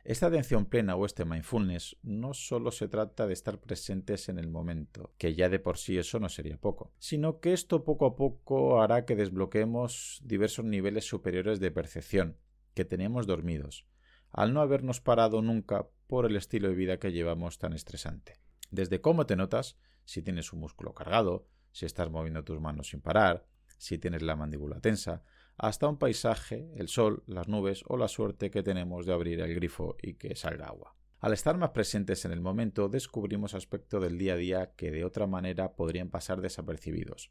esta 0.05 0.27
atención 0.27 0.67
plena 0.67 0.97
o 0.97 1.05
este 1.05 1.25
mindfulness 1.25 1.97
no 2.03 2.35
solo 2.35 2.71
se 2.71 2.89
trata 2.89 3.27
de 3.27 3.33
estar 3.33 3.59
presentes 3.59 4.29
en 4.29 4.39
el 4.39 4.49
momento, 4.49 5.13
que 5.19 5.35
ya 5.35 5.49
de 5.49 5.59
por 5.59 5.79
sí 5.79 5.99
eso 5.99 6.19
no 6.19 6.29
sería 6.29 6.57
poco, 6.57 6.93
sino 6.99 7.41
que 7.41 7.53
esto 7.53 7.85
poco 7.85 8.07
a 8.07 8.17
poco 8.17 8.81
hará 8.81 9.05
que 9.05 9.17
desbloqueemos 9.17 10.21
diversos 10.25 10.65
niveles 10.65 11.07
superiores 11.07 11.61
de 11.61 11.71
percepción 11.71 12.37
que 12.75 12.85
teníamos 12.85 13.27
dormidos, 13.27 13.87
al 14.31 14.55
no 14.55 14.61
habernos 14.61 15.01
parado 15.01 15.43
nunca 15.43 15.89
por 16.07 16.27
el 16.27 16.37
estilo 16.37 16.69
de 16.69 16.75
vida 16.75 16.99
que 16.99 17.13
llevamos 17.13 17.59
tan 17.59 17.73
estresante. 17.73 18.41
Desde 18.71 19.01
cómo 19.01 19.27
te 19.27 19.37
notas, 19.37 19.77
si 20.05 20.23
tienes 20.23 20.53
un 20.53 20.61
músculo 20.61 20.95
cargado, 20.95 21.47
si 21.73 21.87
estás 21.87 22.11
moviendo 22.11 22.45
tus 22.45 22.61
manos 22.61 22.89
sin 22.89 23.01
parar, 23.01 23.47
si 23.79 23.99
tienes 23.99 24.23
la 24.23 24.37
mandíbula 24.37 24.81
tensa, 24.81 25.25
hasta 25.61 25.88
un 25.88 25.99
paisaje, 25.99 26.71
el 26.76 26.88
sol, 26.88 27.23
las 27.26 27.47
nubes 27.47 27.85
o 27.87 27.99
la 27.99 28.09
suerte 28.09 28.50
que 28.50 28.62
tenemos 28.62 29.05
de 29.05 29.12
abrir 29.12 29.40
el 29.40 29.55
grifo 29.55 29.95
y 30.00 30.14
que 30.14 30.35
salga 30.35 30.69
agua. 30.69 30.97
Al 31.19 31.35
estar 31.35 31.59
más 31.59 31.71
presentes 31.71 32.25
en 32.25 32.33
el 32.33 32.40
momento, 32.40 32.88
descubrimos 32.88 33.52
aspectos 33.52 34.02
del 34.02 34.17
día 34.17 34.33
a 34.33 34.37
día 34.37 34.73
que 34.75 34.90
de 34.90 35.05
otra 35.05 35.26
manera 35.26 35.75
podrían 35.76 36.09
pasar 36.09 36.40
desapercibidos, 36.40 37.31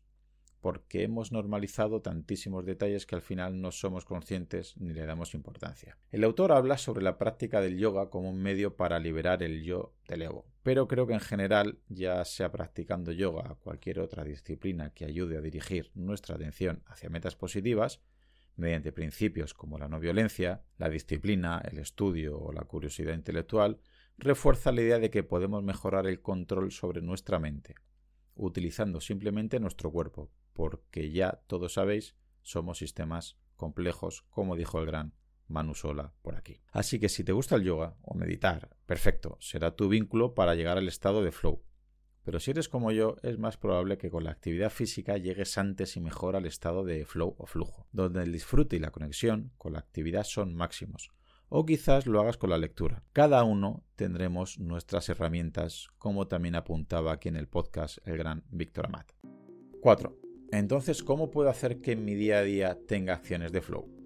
porque 0.61 1.01
hemos 1.01 1.31
normalizado 1.31 2.03
tantísimos 2.03 2.65
detalles 2.65 3.07
que 3.07 3.15
al 3.15 3.23
final 3.23 3.59
no 3.61 3.71
somos 3.71 4.05
conscientes 4.05 4.77
ni 4.77 4.93
le 4.93 5.07
damos 5.07 5.33
importancia. 5.33 5.97
El 6.11 6.23
autor 6.23 6.51
habla 6.51 6.77
sobre 6.77 7.03
la 7.03 7.17
práctica 7.17 7.61
del 7.61 7.79
yoga 7.79 8.11
como 8.11 8.29
un 8.29 8.39
medio 8.39 8.75
para 8.75 8.99
liberar 8.99 9.41
el 9.41 9.63
yo 9.63 9.95
del 10.07 10.21
ego, 10.21 10.45
pero 10.61 10.87
creo 10.87 11.07
que 11.07 11.13
en 11.13 11.19
general, 11.19 11.79
ya 11.87 12.23
sea 12.25 12.51
practicando 12.51 13.11
yoga 13.11 13.53
o 13.53 13.59
cualquier 13.59 14.01
otra 14.01 14.23
disciplina 14.23 14.93
que 14.93 15.05
ayude 15.05 15.35
a 15.35 15.41
dirigir 15.41 15.89
nuestra 15.95 16.35
atención 16.35 16.83
hacia 16.85 17.09
metas 17.09 17.35
positivas, 17.35 18.03
mediante 18.59 18.91
principios 18.91 19.53
como 19.53 19.77
la 19.77 19.87
no 19.87 19.99
violencia, 19.99 20.61
la 20.77 20.89
disciplina, 20.89 21.61
el 21.69 21.79
estudio 21.79 22.37
o 22.37 22.51
la 22.51 22.61
curiosidad 22.61 23.13
intelectual, 23.13 23.79
refuerza 24.17 24.71
la 24.71 24.81
idea 24.81 24.99
de 24.99 25.09
que 25.09 25.23
podemos 25.23 25.63
mejorar 25.63 26.05
el 26.05 26.21
control 26.21 26.71
sobre 26.71 27.01
nuestra 27.01 27.39
mente, 27.39 27.75
utilizando 28.35 28.99
simplemente 29.01 29.59
nuestro 29.59 29.91
cuerpo, 29.91 30.29
porque 30.53 31.11
ya 31.11 31.41
todos 31.47 31.73
sabéis, 31.73 32.15
somos 32.41 32.77
sistemas 32.77 33.37
complejos, 33.55 34.23
como 34.29 34.55
dijo 34.55 34.79
el 34.79 34.85
gran 34.85 35.13
Manu 35.47 35.73
Sola 35.73 36.13
por 36.21 36.35
aquí. 36.35 36.61
Así 36.71 36.99
que 36.99 37.09
si 37.09 37.23
te 37.23 37.31
gusta 37.31 37.55
el 37.55 37.63
yoga 37.63 37.95
o 38.01 38.13
meditar, 38.13 38.69
perfecto, 38.85 39.37
será 39.39 39.75
tu 39.75 39.89
vínculo 39.89 40.35
para 40.35 40.55
llegar 40.55 40.77
al 40.77 40.87
estado 40.87 41.23
de 41.23 41.31
flow. 41.31 41.63
Pero 42.23 42.39
si 42.39 42.51
eres 42.51 42.69
como 42.69 42.91
yo, 42.91 43.15
es 43.23 43.37
más 43.37 43.57
probable 43.57 43.97
que 43.97 44.09
con 44.09 44.23
la 44.23 44.31
actividad 44.31 44.69
física 44.69 45.17
llegues 45.17 45.57
antes 45.57 45.95
y 45.95 46.01
mejor 46.01 46.35
al 46.35 46.45
estado 46.45 46.83
de 46.83 47.05
flow 47.05 47.35
o 47.37 47.45
flujo, 47.45 47.87
donde 47.91 48.23
el 48.23 48.31
disfrute 48.31 48.75
y 48.75 48.79
la 48.79 48.91
conexión 48.91 49.51
con 49.57 49.73
la 49.73 49.79
actividad 49.79 50.23
son 50.23 50.53
máximos. 50.55 51.11
O 51.49 51.65
quizás 51.65 52.05
lo 52.05 52.19
hagas 52.19 52.37
con 52.37 52.51
la 52.51 52.59
lectura. 52.59 53.03
Cada 53.11 53.43
uno 53.43 53.83
tendremos 53.95 54.59
nuestras 54.59 55.09
herramientas, 55.09 55.87
como 55.97 56.27
también 56.27 56.55
apuntaba 56.55 57.11
aquí 57.11 57.29
en 57.29 57.37
el 57.37 57.47
podcast 57.47 57.97
el 58.05 58.17
gran 58.17 58.43
Víctor 58.51 58.85
Amat. 58.85 59.11
4. 59.81 60.15
Entonces, 60.51 61.03
¿cómo 61.03 61.31
puedo 61.31 61.49
hacer 61.49 61.81
que 61.81 61.93
en 61.93 62.05
mi 62.05 62.13
día 62.13 62.39
a 62.39 62.43
día 62.43 62.77
tenga 62.87 63.13
acciones 63.13 63.51
de 63.51 63.61
flow? 63.61 63.98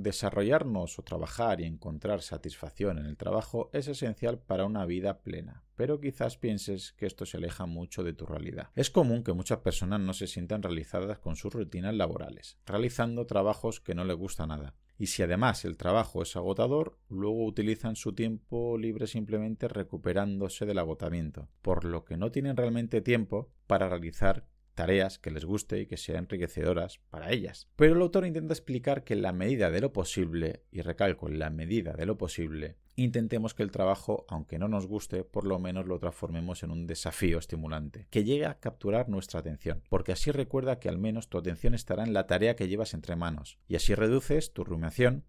Desarrollarnos 0.00 0.96
o 1.00 1.02
trabajar 1.02 1.60
y 1.60 1.64
encontrar 1.64 2.22
satisfacción 2.22 2.98
en 2.98 3.06
el 3.06 3.16
trabajo 3.16 3.68
es 3.72 3.88
esencial 3.88 4.38
para 4.38 4.64
una 4.64 4.86
vida 4.86 5.22
plena, 5.22 5.64
pero 5.74 5.98
quizás 5.98 6.36
pienses 6.36 6.92
que 6.92 7.06
esto 7.06 7.26
se 7.26 7.38
aleja 7.38 7.66
mucho 7.66 8.04
de 8.04 8.12
tu 8.12 8.24
realidad. 8.24 8.68
Es 8.76 8.90
común 8.90 9.24
que 9.24 9.32
muchas 9.32 9.58
personas 9.58 9.98
no 9.98 10.12
se 10.12 10.28
sientan 10.28 10.62
realizadas 10.62 11.18
con 11.18 11.34
sus 11.34 11.52
rutinas 11.52 11.96
laborales, 11.96 12.58
realizando 12.64 13.26
trabajos 13.26 13.80
que 13.80 13.96
no 13.96 14.04
les 14.04 14.16
gusta 14.16 14.46
nada. 14.46 14.76
Y 14.98 15.08
si 15.08 15.24
además 15.24 15.64
el 15.64 15.76
trabajo 15.76 16.22
es 16.22 16.36
agotador, 16.36 16.96
luego 17.08 17.44
utilizan 17.44 17.96
su 17.96 18.12
tiempo 18.12 18.78
libre 18.78 19.08
simplemente 19.08 19.66
recuperándose 19.66 20.64
del 20.64 20.78
agotamiento, 20.78 21.48
por 21.60 21.84
lo 21.84 22.04
que 22.04 22.16
no 22.16 22.30
tienen 22.30 22.56
realmente 22.56 23.00
tiempo 23.00 23.50
para 23.66 23.88
realizar 23.88 24.46
tareas 24.78 25.18
que 25.18 25.32
les 25.32 25.44
guste 25.44 25.80
y 25.80 25.86
que 25.86 25.96
sean 25.96 26.18
enriquecedoras 26.18 27.00
para 27.10 27.32
ellas. 27.32 27.66
Pero 27.74 27.96
el 27.96 28.00
autor 28.00 28.24
intenta 28.24 28.54
explicar 28.54 29.02
que 29.02 29.14
en 29.14 29.22
la 29.22 29.32
medida 29.32 29.72
de 29.72 29.80
lo 29.80 29.92
posible, 29.92 30.62
y 30.70 30.82
recalco 30.82 31.28
en 31.28 31.40
la 31.40 31.50
medida 31.50 31.94
de 31.94 32.06
lo 32.06 32.16
posible, 32.16 32.76
intentemos 32.94 33.54
que 33.54 33.64
el 33.64 33.72
trabajo, 33.72 34.24
aunque 34.28 34.56
no 34.56 34.68
nos 34.68 34.86
guste, 34.86 35.24
por 35.24 35.44
lo 35.44 35.58
menos 35.58 35.88
lo 35.88 35.98
transformemos 35.98 36.62
en 36.62 36.70
un 36.70 36.86
desafío 36.86 37.40
estimulante, 37.40 38.06
que 38.10 38.22
llegue 38.22 38.46
a 38.46 38.60
capturar 38.60 39.08
nuestra 39.08 39.40
atención, 39.40 39.82
porque 39.88 40.12
así 40.12 40.30
recuerda 40.30 40.78
que 40.78 40.88
al 40.88 40.98
menos 40.98 41.28
tu 41.28 41.38
atención 41.38 41.74
estará 41.74 42.04
en 42.04 42.12
la 42.12 42.28
tarea 42.28 42.54
que 42.54 42.68
llevas 42.68 42.94
entre 42.94 43.16
manos, 43.16 43.58
y 43.66 43.74
así 43.74 43.96
reduces 43.96 44.52
tu 44.52 44.62
rumiación 44.62 45.24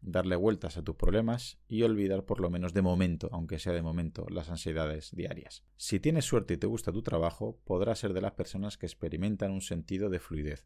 darle 0.00 0.36
vueltas 0.36 0.76
a 0.76 0.82
tus 0.82 0.96
problemas 0.96 1.58
y 1.68 1.82
olvidar 1.82 2.24
por 2.24 2.40
lo 2.40 2.50
menos 2.50 2.72
de 2.74 2.82
momento, 2.82 3.28
aunque 3.32 3.58
sea 3.58 3.72
de 3.72 3.82
momento, 3.82 4.26
las 4.30 4.48
ansiedades 4.48 5.10
diarias. 5.14 5.64
Si 5.76 6.00
tienes 6.00 6.24
suerte 6.24 6.54
y 6.54 6.58
te 6.58 6.66
gusta 6.66 6.92
tu 6.92 7.02
trabajo, 7.02 7.60
podrás 7.64 7.98
ser 7.98 8.12
de 8.12 8.20
las 8.20 8.32
personas 8.32 8.78
que 8.78 8.86
experimentan 8.86 9.50
un 9.50 9.60
sentido 9.60 10.08
de 10.08 10.20
fluidez, 10.20 10.64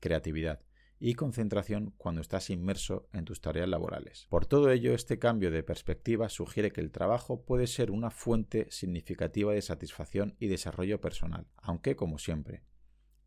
creatividad 0.00 0.60
y 1.00 1.14
concentración 1.14 1.94
cuando 1.96 2.20
estás 2.20 2.50
inmerso 2.50 3.08
en 3.12 3.24
tus 3.24 3.40
tareas 3.40 3.68
laborales. 3.68 4.26
Por 4.30 4.46
todo 4.46 4.70
ello, 4.70 4.94
este 4.94 5.18
cambio 5.18 5.50
de 5.50 5.62
perspectiva 5.62 6.28
sugiere 6.28 6.72
que 6.72 6.80
el 6.80 6.90
trabajo 6.90 7.44
puede 7.44 7.66
ser 7.66 7.90
una 7.90 8.10
fuente 8.10 8.66
significativa 8.70 9.52
de 9.52 9.62
satisfacción 9.62 10.34
y 10.40 10.48
desarrollo 10.48 11.00
personal, 11.00 11.46
aunque, 11.56 11.94
como 11.94 12.18
siempre, 12.18 12.64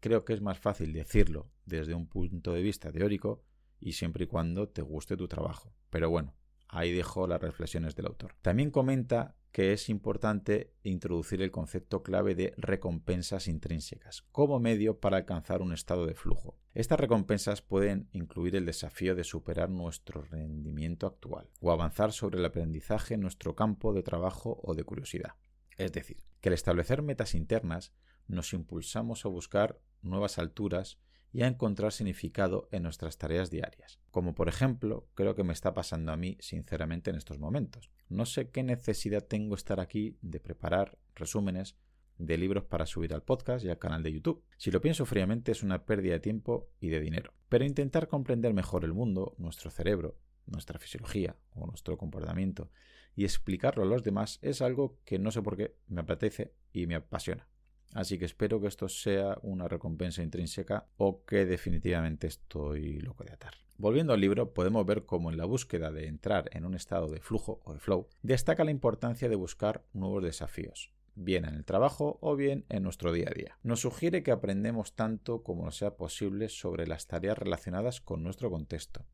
creo 0.01 0.25
que 0.25 0.33
es 0.33 0.41
más 0.41 0.59
fácil 0.59 0.91
decirlo 0.91 1.49
desde 1.65 1.93
un 1.93 2.07
punto 2.07 2.53
de 2.53 2.61
vista 2.61 2.91
teórico 2.91 3.45
y 3.81 3.93
siempre 3.93 4.25
y 4.25 4.27
cuando 4.27 4.69
te 4.69 4.81
guste 4.81 5.17
tu 5.17 5.27
trabajo. 5.27 5.73
Pero 5.89 6.09
bueno, 6.09 6.35
ahí 6.69 6.91
dejo 6.91 7.27
las 7.27 7.41
reflexiones 7.41 7.95
del 7.95 8.07
autor. 8.07 8.35
También 8.41 8.71
comenta 8.71 9.35
que 9.51 9.73
es 9.73 9.89
importante 9.89 10.73
introducir 10.83 11.41
el 11.41 11.51
concepto 11.51 12.03
clave 12.03 12.35
de 12.35 12.53
recompensas 12.55 13.47
intrínsecas 13.47 14.21
como 14.31 14.59
medio 14.59 14.99
para 14.99 15.17
alcanzar 15.17 15.61
un 15.61 15.73
estado 15.73 16.05
de 16.05 16.15
flujo. 16.15 16.57
Estas 16.73 16.99
recompensas 16.99 17.61
pueden 17.61 18.07
incluir 18.13 18.55
el 18.55 18.65
desafío 18.65 19.13
de 19.13 19.25
superar 19.25 19.69
nuestro 19.69 20.21
rendimiento 20.21 21.05
actual 21.05 21.49
o 21.59 21.71
avanzar 21.71 22.13
sobre 22.13 22.39
el 22.39 22.45
aprendizaje 22.45 23.15
en 23.15 23.21
nuestro 23.21 23.55
campo 23.55 23.91
de 23.93 24.03
trabajo 24.03 24.61
o 24.63 24.73
de 24.73 24.85
curiosidad. 24.85 25.35
Es 25.77 25.91
decir, 25.91 26.23
que 26.39 26.49
al 26.49 26.53
establecer 26.53 27.01
metas 27.01 27.35
internas 27.35 27.93
nos 28.27 28.53
impulsamos 28.53 29.25
a 29.25 29.29
buscar 29.29 29.81
nuevas 30.01 30.37
alturas 30.37 30.97
y 31.33 31.43
a 31.43 31.47
encontrar 31.47 31.91
significado 31.91 32.67
en 32.71 32.83
nuestras 32.83 33.17
tareas 33.17 33.49
diarias. 33.49 33.99
Como 34.11 34.35
por 34.35 34.49
ejemplo, 34.49 35.07
creo 35.15 35.35
que 35.35 35.43
me 35.43 35.53
está 35.53 35.73
pasando 35.73 36.11
a 36.11 36.17
mí 36.17 36.37
sinceramente 36.39 37.09
en 37.09 37.15
estos 37.15 37.39
momentos. 37.39 37.89
No 38.09 38.25
sé 38.25 38.49
qué 38.49 38.63
necesidad 38.63 39.25
tengo 39.25 39.55
estar 39.55 39.79
aquí 39.79 40.17
de 40.21 40.39
preparar 40.39 40.97
resúmenes 41.15 41.77
de 42.17 42.37
libros 42.37 42.65
para 42.65 42.85
subir 42.85 43.13
al 43.13 43.23
podcast 43.23 43.65
y 43.65 43.69
al 43.69 43.79
canal 43.79 44.03
de 44.03 44.11
YouTube. 44.11 44.43
Si 44.57 44.71
lo 44.71 44.81
pienso 44.81 45.05
fríamente 45.05 45.51
es 45.51 45.63
una 45.63 45.85
pérdida 45.85 46.13
de 46.13 46.19
tiempo 46.19 46.69
y 46.79 46.89
de 46.89 46.99
dinero. 46.99 47.33
Pero 47.49 47.65
intentar 47.65 48.07
comprender 48.07 48.53
mejor 48.53 48.83
el 48.83 48.93
mundo, 48.93 49.35
nuestro 49.37 49.71
cerebro, 49.71 50.17
nuestra 50.45 50.79
fisiología 50.79 51.35
o 51.53 51.65
nuestro 51.65 51.97
comportamiento 51.97 52.69
y 53.15 53.23
explicarlo 53.23 53.83
a 53.83 53.87
los 53.87 54.03
demás 54.03 54.39
es 54.41 54.61
algo 54.61 54.99
que 55.05 55.19
no 55.19 55.31
sé 55.31 55.41
por 55.41 55.57
qué 55.57 55.75
me 55.87 56.01
apetece 56.01 56.53
y 56.71 56.87
me 56.87 56.95
apasiona. 56.95 57.47
Así 57.93 58.17
que 58.17 58.25
espero 58.25 58.61
que 58.61 58.67
esto 58.67 58.87
sea 58.87 59.37
una 59.41 59.67
recompensa 59.67 60.23
intrínseca 60.23 60.87
o 60.97 61.25
que 61.25 61.45
definitivamente 61.45 62.27
estoy 62.27 62.99
loco 62.99 63.23
de 63.23 63.33
atar. 63.33 63.53
Volviendo 63.77 64.13
al 64.13 64.21
libro, 64.21 64.53
podemos 64.53 64.85
ver 64.85 65.05
cómo 65.05 65.31
en 65.31 65.37
la 65.37 65.45
búsqueda 65.45 65.91
de 65.91 66.07
entrar 66.07 66.49
en 66.53 66.65
un 66.65 66.75
estado 66.75 67.07
de 67.07 67.19
flujo 67.19 67.61
o 67.65 67.73
de 67.73 67.79
flow, 67.79 68.07
destaca 68.21 68.63
la 68.63 68.71
importancia 68.71 69.27
de 69.27 69.35
buscar 69.35 69.83
nuevos 69.91 70.23
desafíos, 70.23 70.93
bien 71.15 71.45
en 71.45 71.55
el 71.55 71.65
trabajo 71.65 72.19
o 72.21 72.35
bien 72.35 72.65
en 72.69 72.83
nuestro 72.83 73.11
día 73.11 73.29
a 73.29 73.33
día. 73.33 73.57
Nos 73.63 73.81
sugiere 73.81 74.21
que 74.21 74.31
aprendemos 74.31 74.93
tanto 74.93 75.41
como 75.41 75.71
sea 75.71 75.97
posible 75.97 76.47
sobre 76.49 76.85
las 76.85 77.07
tareas 77.07 77.37
relacionadas 77.37 78.01
con 78.01 78.21
nuestro 78.21 78.51
contexto, 78.51 79.05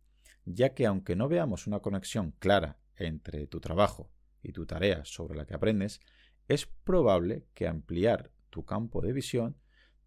ya 0.44 0.74
que 0.74 0.86
aunque 0.86 1.16
no 1.16 1.30
veamos 1.30 1.66
una 1.66 1.80
conexión 1.80 2.34
clara 2.38 2.78
entre 2.98 3.48
tu 3.48 3.60
trabajo 3.60 4.12
y 4.44 4.52
tu 4.52 4.66
tarea 4.66 5.06
sobre 5.06 5.38
la 5.38 5.46
que 5.46 5.56
aprendes, 5.56 6.02
es 6.48 6.66
probable 6.66 7.46
que 7.54 7.68
ampliar 7.68 8.32
tu 8.50 8.66
campo 8.66 9.02
de 9.02 9.14
visión 9.14 9.58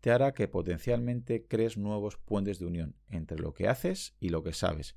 te 0.00 0.11
hará 0.11 0.32
que 0.32 0.49
potencialmente 0.49 1.47
crees 1.47 1.76
nuevos 1.76 2.16
puentes 2.16 2.59
de 2.59 2.66
unión 2.66 2.97
entre 3.09 3.38
lo 3.38 3.52
que 3.52 3.68
haces 3.68 4.16
y 4.18 4.30
lo 4.30 4.42
que 4.42 4.52
sabes, 4.52 4.97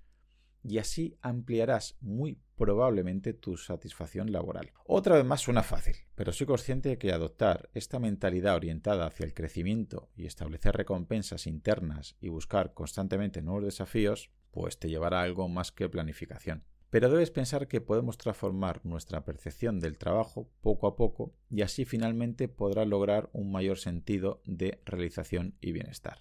y 0.64 0.78
así 0.78 1.18
ampliarás 1.22 1.98
muy 2.00 2.40
probablemente 2.56 3.34
tu 3.34 3.58
satisfacción 3.58 4.32
laboral. 4.32 4.72
Otra 4.86 5.16
vez 5.16 5.26
más 5.26 5.42
suena 5.42 5.64
fácil, 5.64 5.96
pero 6.16 6.32
soy 6.32 6.48
consciente 6.48 6.90
de 6.90 6.98
que 6.98 7.12
adoptar 7.12 7.70
esta 7.74 8.00
mentalidad 8.00 8.56
orientada 8.56 9.06
hacia 9.06 9.26
el 9.26 9.34
crecimiento 9.34 10.10
y 10.16 10.26
establecer 10.26 10.76
recompensas 10.76 11.48
internas 11.48 12.16
y 12.22 12.30
buscar 12.30 12.74
constantemente 12.74 13.42
nuevos 13.42 13.66
desafíos, 13.66 14.32
pues 14.52 14.80
te 14.80 14.88
llevará 14.88 15.20
a 15.20 15.24
algo 15.24 15.50
más 15.50 15.72
que 15.72 15.90
planificación 15.90 16.64
pero 16.94 17.10
debes 17.10 17.32
pensar 17.32 17.68
que 17.68 17.82
podemos 17.82 18.20
transformar 18.20 18.86
nuestra 18.86 19.26
percepción 19.26 19.80
del 19.80 19.98
trabajo 19.98 20.48
poco 20.62 20.86
a 20.86 20.96
poco 20.96 21.34
y 21.50 21.64
así 21.64 21.86
finalmente 21.86 22.48
podrás 22.48 22.88
lograr 22.88 23.32
un 23.34 23.52
mayor 23.52 23.80
sentido 23.80 24.44
de 24.46 24.80
realización 24.86 25.56
y 25.60 25.72
bienestar. 25.72 26.20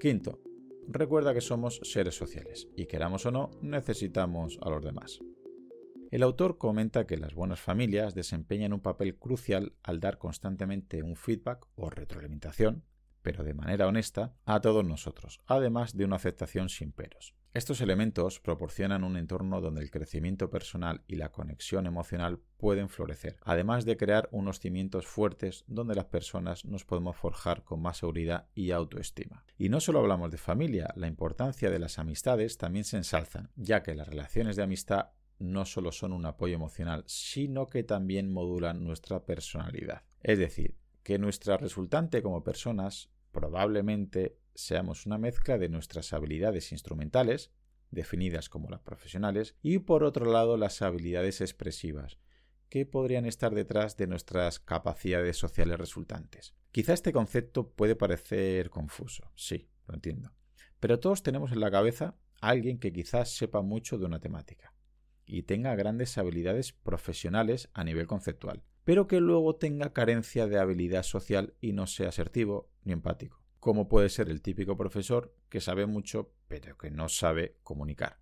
Quinto, 0.00 0.40
recuerda 0.88 1.34
que 1.34 1.42
somos 1.42 1.82
seres 1.82 2.14
sociales 2.14 2.68
y 2.74 2.86
queramos 2.86 3.26
o 3.26 3.30
no, 3.30 3.50
necesitamos 3.60 4.58
a 4.62 4.70
los 4.70 4.82
demás. 4.82 5.20
El 6.10 6.22
autor 6.22 6.56
comenta 6.56 7.06
que 7.06 7.18
las 7.18 7.34
buenas 7.34 7.60
familias 7.60 8.14
desempeñan 8.14 8.72
un 8.72 8.80
papel 8.80 9.18
crucial 9.18 9.74
al 9.82 10.00
dar 10.00 10.16
constantemente 10.16 11.02
un 11.02 11.16
feedback 11.16 11.66
o 11.74 11.90
retroalimentación, 11.90 12.82
pero 13.20 13.44
de 13.44 13.52
manera 13.52 13.86
honesta, 13.86 14.34
a 14.46 14.62
todos 14.62 14.86
nosotros, 14.86 15.42
además 15.44 15.94
de 15.94 16.06
una 16.06 16.16
aceptación 16.16 16.70
sin 16.70 16.92
peros. 16.92 17.34
Estos 17.58 17.80
elementos 17.80 18.38
proporcionan 18.38 19.02
un 19.02 19.16
entorno 19.16 19.60
donde 19.60 19.80
el 19.80 19.90
crecimiento 19.90 20.48
personal 20.48 21.02
y 21.08 21.16
la 21.16 21.32
conexión 21.32 21.86
emocional 21.86 22.38
pueden 22.56 22.88
florecer, 22.88 23.36
además 23.42 23.84
de 23.84 23.96
crear 23.96 24.28
unos 24.30 24.60
cimientos 24.60 25.08
fuertes 25.08 25.64
donde 25.66 25.96
las 25.96 26.04
personas 26.04 26.64
nos 26.64 26.84
podemos 26.84 27.16
forjar 27.16 27.64
con 27.64 27.82
más 27.82 27.96
seguridad 27.96 28.46
y 28.54 28.70
autoestima. 28.70 29.44
Y 29.56 29.70
no 29.70 29.80
solo 29.80 29.98
hablamos 29.98 30.30
de 30.30 30.38
familia, 30.38 30.92
la 30.94 31.08
importancia 31.08 31.68
de 31.68 31.80
las 31.80 31.98
amistades 31.98 32.58
también 32.58 32.84
se 32.84 32.96
ensalzan, 32.96 33.50
ya 33.56 33.82
que 33.82 33.96
las 33.96 34.06
relaciones 34.06 34.54
de 34.54 34.62
amistad 34.62 35.08
no 35.40 35.64
solo 35.64 35.90
son 35.90 36.12
un 36.12 36.26
apoyo 36.26 36.54
emocional, 36.54 37.02
sino 37.08 37.66
que 37.66 37.82
también 37.82 38.32
modulan 38.32 38.84
nuestra 38.84 39.24
personalidad. 39.26 40.04
Es 40.22 40.38
decir, 40.38 40.76
que 41.02 41.18
nuestra 41.18 41.56
resultante 41.56 42.22
como 42.22 42.44
personas 42.44 43.10
probablemente 43.32 44.38
seamos 44.58 45.06
una 45.06 45.18
mezcla 45.18 45.56
de 45.56 45.68
nuestras 45.68 46.12
habilidades 46.12 46.72
instrumentales, 46.72 47.52
definidas 47.92 48.48
como 48.48 48.68
las 48.68 48.80
profesionales, 48.80 49.54
y 49.62 49.78
por 49.78 50.02
otro 50.02 50.26
lado 50.26 50.56
las 50.56 50.82
habilidades 50.82 51.40
expresivas, 51.40 52.18
que 52.68 52.84
podrían 52.84 53.24
estar 53.24 53.54
detrás 53.54 53.96
de 53.96 54.08
nuestras 54.08 54.58
capacidades 54.58 55.36
sociales 55.36 55.78
resultantes. 55.78 56.56
Quizá 56.72 56.92
este 56.92 57.12
concepto 57.12 57.70
puede 57.70 57.94
parecer 57.94 58.68
confuso, 58.68 59.30
sí, 59.36 59.70
lo 59.86 59.94
entiendo, 59.94 60.32
pero 60.80 60.98
todos 60.98 61.22
tenemos 61.22 61.52
en 61.52 61.60
la 61.60 61.70
cabeza 61.70 62.16
a 62.40 62.48
alguien 62.48 62.78
que 62.78 62.92
quizás 62.92 63.30
sepa 63.30 63.62
mucho 63.62 63.96
de 63.96 64.06
una 64.06 64.18
temática 64.18 64.74
y 65.24 65.44
tenga 65.44 65.76
grandes 65.76 66.18
habilidades 66.18 66.72
profesionales 66.72 67.70
a 67.74 67.84
nivel 67.84 68.08
conceptual, 68.08 68.64
pero 68.82 69.06
que 69.06 69.20
luego 69.20 69.54
tenga 69.54 69.92
carencia 69.92 70.48
de 70.48 70.58
habilidad 70.58 71.04
social 71.04 71.54
y 71.60 71.74
no 71.74 71.86
sea 71.86 72.08
asertivo 72.08 72.72
ni 72.82 72.92
empático, 72.92 73.40
como 73.68 73.86
puede 73.86 74.08
ser 74.08 74.30
el 74.30 74.40
típico 74.40 74.78
profesor 74.78 75.34
que 75.50 75.60
sabe 75.60 75.84
mucho 75.84 76.32
pero 76.48 76.78
que 76.78 76.90
no 76.90 77.10
sabe 77.10 77.58
comunicar. 77.62 78.18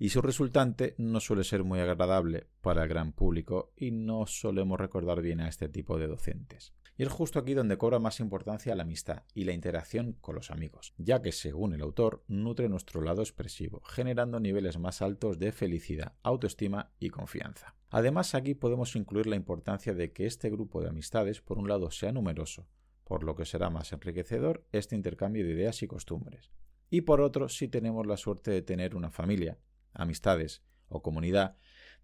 Y 0.00 0.08
su 0.08 0.20
resultante 0.20 0.96
no 0.98 1.20
suele 1.20 1.44
ser 1.44 1.62
muy 1.62 1.78
agradable 1.78 2.48
para 2.60 2.82
el 2.82 2.88
gran 2.88 3.12
público 3.12 3.72
y 3.76 3.92
no 3.92 4.26
solemos 4.26 4.80
recordar 4.80 5.22
bien 5.22 5.40
a 5.40 5.48
este 5.48 5.68
tipo 5.68 5.96
de 5.96 6.08
docentes. 6.08 6.74
Y 6.96 7.04
es 7.04 7.08
justo 7.08 7.38
aquí 7.38 7.54
donde 7.54 7.78
cobra 7.78 8.00
más 8.00 8.18
importancia 8.18 8.74
la 8.74 8.82
amistad 8.82 9.22
y 9.32 9.44
la 9.44 9.52
interacción 9.52 10.14
con 10.14 10.34
los 10.34 10.50
amigos, 10.50 10.92
ya 10.98 11.22
que 11.22 11.30
según 11.30 11.72
el 11.72 11.82
autor 11.82 12.24
nutre 12.26 12.68
nuestro 12.68 13.00
lado 13.00 13.22
expresivo, 13.22 13.82
generando 13.84 14.40
niveles 14.40 14.76
más 14.76 15.02
altos 15.02 15.38
de 15.38 15.52
felicidad, 15.52 16.14
autoestima 16.24 16.90
y 16.98 17.10
confianza. 17.10 17.76
Además 17.90 18.34
aquí 18.34 18.54
podemos 18.54 18.96
incluir 18.96 19.28
la 19.28 19.36
importancia 19.36 19.94
de 19.94 20.12
que 20.12 20.26
este 20.26 20.50
grupo 20.50 20.82
de 20.82 20.88
amistades 20.88 21.40
por 21.40 21.58
un 21.58 21.68
lado 21.68 21.92
sea 21.92 22.10
numeroso, 22.10 22.66
por 23.10 23.24
lo 23.24 23.34
que 23.34 23.44
será 23.44 23.70
más 23.70 23.92
enriquecedor 23.92 24.64
este 24.70 24.94
intercambio 24.94 25.44
de 25.44 25.50
ideas 25.50 25.82
y 25.82 25.88
costumbres. 25.88 26.52
Y 26.90 27.00
por 27.00 27.20
otro, 27.20 27.48
si 27.48 27.66
tenemos 27.66 28.06
la 28.06 28.16
suerte 28.16 28.52
de 28.52 28.62
tener 28.62 28.94
una 28.94 29.10
familia, 29.10 29.58
amistades 29.92 30.62
o 30.86 31.02
comunidad 31.02 31.56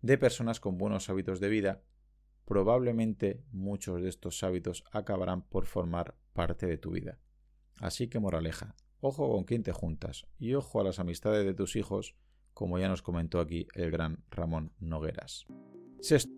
de 0.02 0.18
personas 0.18 0.58
con 0.58 0.78
buenos 0.78 1.08
hábitos 1.08 1.38
de 1.38 1.48
vida 1.48 1.84
probablemente 2.44 3.44
muchos 3.52 4.02
de 4.02 4.08
estos 4.08 4.42
hábitos 4.42 4.82
acabarán 4.90 5.42
por 5.42 5.66
formar 5.66 6.16
parte 6.32 6.66
de 6.66 6.76
tu 6.76 6.90
vida. 6.90 7.20
Así 7.78 8.08
que 8.08 8.18
moraleja, 8.18 8.74
ojo 8.98 9.30
con 9.30 9.44
quién 9.44 9.62
te 9.62 9.70
juntas 9.70 10.26
y 10.40 10.54
ojo 10.54 10.80
a 10.80 10.84
las 10.84 10.98
amistades 10.98 11.44
de 11.44 11.54
tus 11.54 11.76
hijos, 11.76 12.16
como 12.52 12.80
ya 12.80 12.88
nos 12.88 13.02
comentó 13.02 13.38
aquí 13.38 13.68
el 13.74 13.92
gran 13.92 14.24
Ramón 14.28 14.72
Nogueras. 14.80 15.46
Sexto, 16.00 16.34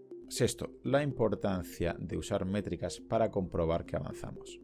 la 0.85 1.03
importancia 1.03 1.97
de 1.99 2.17
usar 2.17 2.45
métricas 2.45 3.01
para 3.01 3.31
comprobar 3.31 3.87
que 3.87 3.97
avanzamos. 3.97 4.61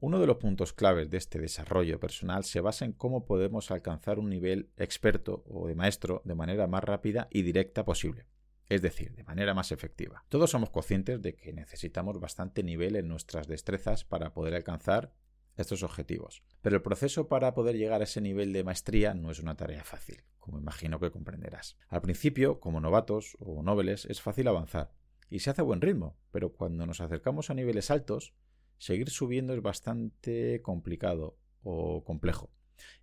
Uno 0.00 0.18
de 0.20 0.26
los 0.26 0.36
puntos 0.36 0.72
claves 0.72 1.08
de 1.10 1.16
este 1.16 1.38
desarrollo 1.38 1.98
personal 1.98 2.44
se 2.44 2.60
basa 2.60 2.84
en 2.84 2.92
cómo 2.92 3.24
podemos 3.24 3.70
alcanzar 3.70 4.18
un 4.18 4.28
nivel 4.28 4.68
experto 4.76 5.44
o 5.48 5.66
de 5.68 5.74
maestro 5.74 6.22
de 6.24 6.34
manera 6.34 6.66
más 6.66 6.84
rápida 6.84 7.28
y 7.30 7.42
directa 7.42 7.84
posible 7.84 8.26
es 8.68 8.82
decir, 8.82 9.14
de 9.14 9.24
manera 9.24 9.54
más 9.54 9.72
efectiva. 9.72 10.24
Todos 10.28 10.50
somos 10.50 10.70
conscientes 10.70 11.20
de 11.20 11.34
que 11.34 11.52
necesitamos 11.52 12.18
bastante 12.18 12.62
nivel 12.62 12.96
en 12.96 13.08
nuestras 13.08 13.46
destrezas 13.46 14.04
para 14.04 14.32
poder 14.32 14.54
alcanzar 14.54 15.12
estos 15.56 15.82
objetivos. 15.82 16.42
Pero 16.62 16.76
el 16.76 16.82
proceso 16.82 17.28
para 17.28 17.54
poder 17.54 17.76
llegar 17.76 18.00
a 18.00 18.04
ese 18.04 18.20
nivel 18.20 18.52
de 18.52 18.64
maestría 18.64 19.14
no 19.14 19.30
es 19.30 19.40
una 19.40 19.56
tarea 19.56 19.84
fácil, 19.84 20.22
como 20.38 20.58
imagino 20.58 21.00
que 21.00 21.10
comprenderás. 21.10 21.76
Al 21.88 22.02
principio, 22.02 22.60
como 22.60 22.80
novatos 22.80 23.36
o 23.40 23.62
noveles, 23.62 24.04
es 24.06 24.20
fácil 24.20 24.48
avanzar 24.48 24.92
y 25.30 25.40
se 25.40 25.50
hace 25.50 25.62
a 25.62 25.64
buen 25.64 25.80
ritmo, 25.80 26.16
pero 26.30 26.52
cuando 26.52 26.86
nos 26.86 27.00
acercamos 27.00 27.50
a 27.50 27.54
niveles 27.54 27.90
altos, 27.90 28.34
seguir 28.78 29.10
subiendo 29.10 29.54
es 29.54 29.62
bastante 29.62 30.60
complicado 30.62 31.38
o 31.62 32.04
complejo. 32.04 32.50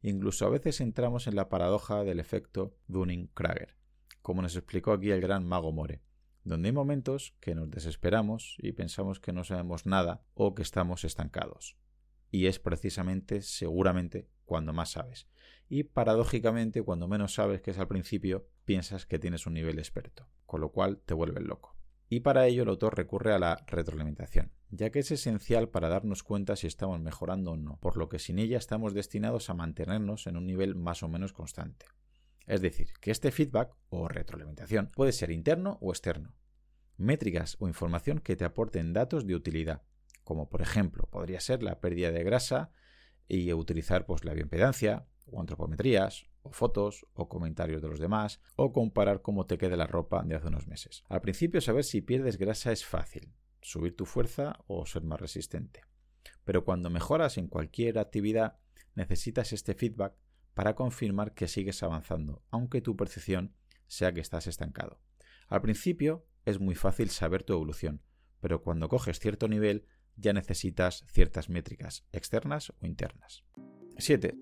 Incluso 0.02 0.46
a 0.46 0.50
veces 0.50 0.82
entramos 0.82 1.28
en 1.28 1.36
la 1.36 1.50
paradoja 1.50 2.04
del 2.04 2.20
efecto 2.20 2.76
Dunning-Kruger 2.88 3.82
como 4.22 4.42
nos 4.42 4.56
explicó 4.56 4.94
aquí 4.94 5.12
el 5.12 5.22
gran 5.22 5.46
mago 5.46 5.72
More, 5.72 6.02
donde 6.44 6.70
hay 6.70 6.74
momentos 6.74 7.36
que 7.40 7.56
nos 7.56 7.70
desesperamos 7.70 8.56
y 8.60 8.72
pensamos 8.74 9.20
que 9.20 9.34
no 9.34 9.44
sabemos 9.44 9.86
nada 9.86 10.24
o 10.34 10.54
que 10.56 10.62
estamos 10.62 11.04
estancados. 11.04 11.76
Y 12.32 12.48
es 12.48 12.60
precisamente, 12.60 13.42
seguramente, 13.42 14.28
cuando 14.46 14.74
más 14.74 14.92
sabes. 14.92 15.28
Y 15.70 15.84
paradójicamente, 15.84 16.82
cuando 16.82 17.08
menos 17.08 17.34
sabes 17.34 17.62
que 17.62 17.72
es 17.72 17.78
al 17.78 17.88
principio, 17.88 18.48
piensas 18.66 19.06
que 19.06 19.20
tienes 19.20 19.46
un 19.46 19.54
nivel 19.54 19.80
experto, 19.80 20.28
con 20.46 20.62
lo 20.62 20.72
cual 20.72 21.02
te 21.06 21.14
vuelves 21.14 21.44
loco. 21.44 21.78
Y 22.10 22.20
para 22.20 22.46
ello 22.46 22.64
el 22.64 22.70
autor 22.70 22.98
recurre 22.98 23.34
a 23.34 23.40
la 23.40 23.64
retroalimentación, 23.68 24.52
ya 24.70 24.90
que 24.90 25.00
es 25.00 25.12
esencial 25.12 25.70
para 25.70 25.88
darnos 25.88 26.24
cuenta 26.24 26.58
si 26.58 26.68
estamos 26.68 27.00
mejorando 27.00 27.52
o 27.52 27.56
no, 27.56 27.80
por 27.80 27.96
lo 27.96 28.10
que 28.10 28.20
sin 28.20 28.38
ella 28.38 28.58
estamos 28.58 28.94
destinados 28.94 29.50
a 29.50 29.54
mantenernos 29.54 30.28
en 30.28 30.36
un 30.36 30.46
nivel 30.46 30.76
más 30.76 31.04
o 31.04 31.08
menos 31.08 31.32
constante. 31.32 31.86
Es 32.48 32.60
decir, 32.60 32.90
que 33.00 33.12
este 33.12 33.32
feedback 33.32 33.74
o 33.88 34.10
retroalimentación 34.10 34.90
puede 34.94 35.14
ser 35.14 35.32
interno 35.32 35.78
o 35.80 35.92
externo. 35.92 36.36
Métricas 36.98 37.56
o 37.60 37.70
información 37.70 38.20
que 38.20 38.36
te 38.36 38.44
aporten 38.44 38.92
datos 38.92 39.26
de 39.26 39.36
utilidad, 39.36 39.84
como 40.24 40.50
por 40.50 40.62
ejemplo 40.62 41.08
podría 41.10 41.40
ser 41.40 41.64
la 41.64 41.80
pérdida 41.80 42.12
de 42.12 42.24
grasa 42.24 42.72
y 43.28 43.54
utilizar 43.54 44.06
pues, 44.06 44.26
la 44.26 44.34
bioimpedancia 44.34 45.06
o 45.28 45.40
antropometrías 45.40 46.26
o 46.44 46.52
fotos 46.52 47.06
o 47.14 47.30
comentarios 47.30 47.82
de 47.82 47.88
los 47.88 48.00
demás 48.00 48.42
o 48.56 48.74
comparar 48.74 49.22
cómo 49.22 49.46
te 49.46 49.58
queda 49.58 49.76
la 49.78 49.88
ropa 49.88 50.24
de 50.24 50.36
hace 50.36 50.48
unos 50.48 50.68
meses. 50.68 51.04
Al 51.08 51.22
principio 51.22 51.62
saber 51.62 51.84
si 51.84 52.02
pierdes 52.02 52.38
grasa 52.38 52.72
es 52.72 52.86
fácil, 52.86 53.34
subir 53.62 53.96
tu 53.96 54.06
fuerza 54.06 54.60
o 54.68 54.86
ser 54.86 55.04
más 55.04 55.20
resistente. 55.20 55.82
Pero 56.44 56.66
cuando 56.66 56.90
mejoras 56.90 57.38
en 57.38 57.48
cualquier 57.48 58.00
actividad 58.00 58.58
necesitas 58.96 59.54
este 59.54 59.76
feedback 59.76 60.14
para 60.54 60.76
confirmar 60.76 61.34
que 61.34 61.48
sigues 61.48 61.82
avanzando, 61.84 62.44
aunque 62.50 62.82
tu 62.82 62.98
percepción 62.98 63.56
sea 63.88 64.14
que 64.14 64.22
estás 64.22 64.48
estancado. 64.48 65.00
Al 65.48 65.62
principio 65.62 66.26
es 66.46 66.60
muy 66.60 66.76
fácil 66.76 67.10
saber 67.10 67.44
tu 67.44 67.54
evolución, 67.54 68.02
pero 68.40 68.62
cuando 68.62 68.90
coges 68.90 69.20
cierto 69.20 69.48
nivel 69.48 69.86
ya 70.22 70.34
necesitas 70.34 71.04
ciertas 71.08 71.50
métricas 71.50 72.06
externas 72.12 72.72
o 72.80 72.86
internas. 72.86 73.44
7. 73.98 74.36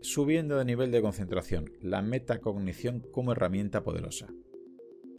Subiendo 0.00 0.56
de 0.56 0.64
nivel 0.64 0.90
de 0.90 1.02
concentración, 1.02 1.70
la 1.82 2.02
metacognición 2.02 3.00
como 3.12 3.32
herramienta 3.32 3.82
poderosa. 3.82 4.28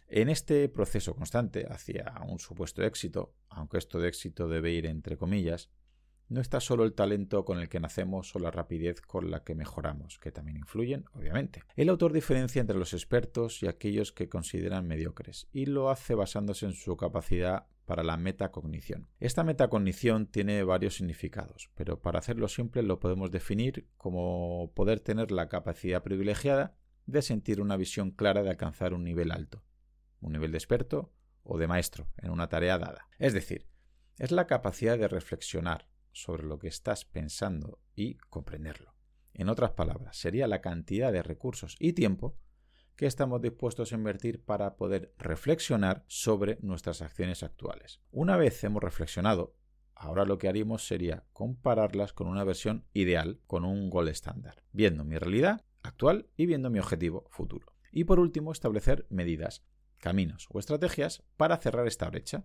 En 0.08 0.28
este 0.28 0.68
proceso 0.68 1.14
constante 1.14 1.66
hacia 1.70 2.12
un 2.26 2.40
supuesto 2.40 2.82
éxito, 2.82 3.34
aunque 3.48 3.78
esto 3.78 4.00
de 4.00 4.08
éxito 4.08 4.48
debe 4.48 4.72
ir 4.72 4.86
entre 4.86 5.16
comillas, 5.16 5.70
no 6.30 6.40
está 6.40 6.60
solo 6.60 6.84
el 6.84 6.94
talento 6.94 7.44
con 7.44 7.58
el 7.58 7.68
que 7.68 7.80
nacemos 7.80 8.34
o 8.34 8.38
la 8.38 8.50
rapidez 8.52 9.00
con 9.00 9.30
la 9.30 9.42
que 9.42 9.56
mejoramos, 9.56 10.18
que 10.18 10.30
también 10.30 10.56
influyen, 10.56 11.04
obviamente. 11.12 11.64
El 11.76 11.88
autor 11.88 12.12
diferencia 12.12 12.60
entre 12.60 12.78
los 12.78 12.94
expertos 12.94 13.62
y 13.62 13.66
aquellos 13.66 14.12
que 14.12 14.28
consideran 14.28 14.86
mediocres, 14.86 15.48
y 15.52 15.66
lo 15.66 15.90
hace 15.90 16.14
basándose 16.14 16.66
en 16.66 16.72
su 16.72 16.96
capacidad 16.96 17.66
para 17.90 18.04
la 18.04 18.16
metacognición. 18.16 19.08
Esta 19.18 19.42
metacognición 19.42 20.26
tiene 20.26 20.62
varios 20.62 20.94
significados, 20.94 21.72
pero 21.74 22.00
para 22.00 22.20
hacerlo 22.20 22.46
simple 22.46 22.84
lo 22.84 23.00
podemos 23.00 23.32
definir 23.32 23.88
como 23.96 24.70
poder 24.76 25.00
tener 25.00 25.32
la 25.32 25.48
capacidad 25.48 26.00
privilegiada 26.04 26.76
de 27.06 27.20
sentir 27.20 27.60
una 27.60 27.76
visión 27.76 28.12
clara 28.12 28.44
de 28.44 28.50
alcanzar 28.50 28.94
un 28.94 29.02
nivel 29.02 29.32
alto, 29.32 29.64
un 30.20 30.34
nivel 30.34 30.52
de 30.52 30.58
experto 30.58 31.12
o 31.42 31.58
de 31.58 31.66
maestro 31.66 32.06
en 32.18 32.30
una 32.30 32.48
tarea 32.48 32.78
dada. 32.78 33.08
Es 33.18 33.32
decir, 33.32 33.66
es 34.18 34.30
la 34.30 34.46
capacidad 34.46 34.96
de 34.96 35.08
reflexionar, 35.08 35.88
sobre 36.12 36.44
lo 36.44 36.60
que 36.60 36.68
estás 36.68 37.04
pensando 37.04 37.80
y 37.96 38.18
comprenderlo. 38.28 38.94
En 39.34 39.48
otras 39.48 39.72
palabras, 39.72 40.16
sería 40.16 40.46
la 40.46 40.60
cantidad 40.60 41.10
de 41.10 41.24
recursos 41.24 41.74
y 41.80 41.94
tiempo 41.94 42.38
que 43.00 43.06
estamos 43.06 43.40
dispuestos 43.40 43.92
a 43.92 43.94
invertir 43.94 44.44
para 44.44 44.76
poder 44.76 45.14
reflexionar 45.16 46.04
sobre 46.06 46.58
nuestras 46.60 47.00
acciones 47.00 47.42
actuales. 47.42 47.98
Una 48.10 48.36
vez 48.36 48.62
hemos 48.62 48.82
reflexionado, 48.82 49.56
Ahora 49.94 50.26
lo 50.26 50.36
que 50.36 50.48
haríamos 50.48 50.86
sería 50.86 51.24
compararlas 51.32 52.12
con 52.12 52.26
una 52.26 52.44
versión 52.44 52.84
ideal, 52.92 53.40
con 53.46 53.64
un 53.64 53.88
gol 53.88 54.08
estándar, 54.08 54.64
viendo 54.72 55.04
mi 55.04 55.16
realidad 55.16 55.64
actual 55.82 56.28
y 56.36 56.44
viendo 56.44 56.68
mi 56.68 56.78
objetivo 56.78 57.26
futuro. 57.30 57.74
Y 57.90 58.04
por 58.04 58.20
último, 58.20 58.52
establecer 58.52 59.06
medidas, 59.08 59.64
caminos 59.98 60.46
o 60.50 60.58
estrategias 60.58 61.22
para 61.38 61.56
cerrar 61.56 61.86
esta 61.86 62.08
brecha 62.08 62.44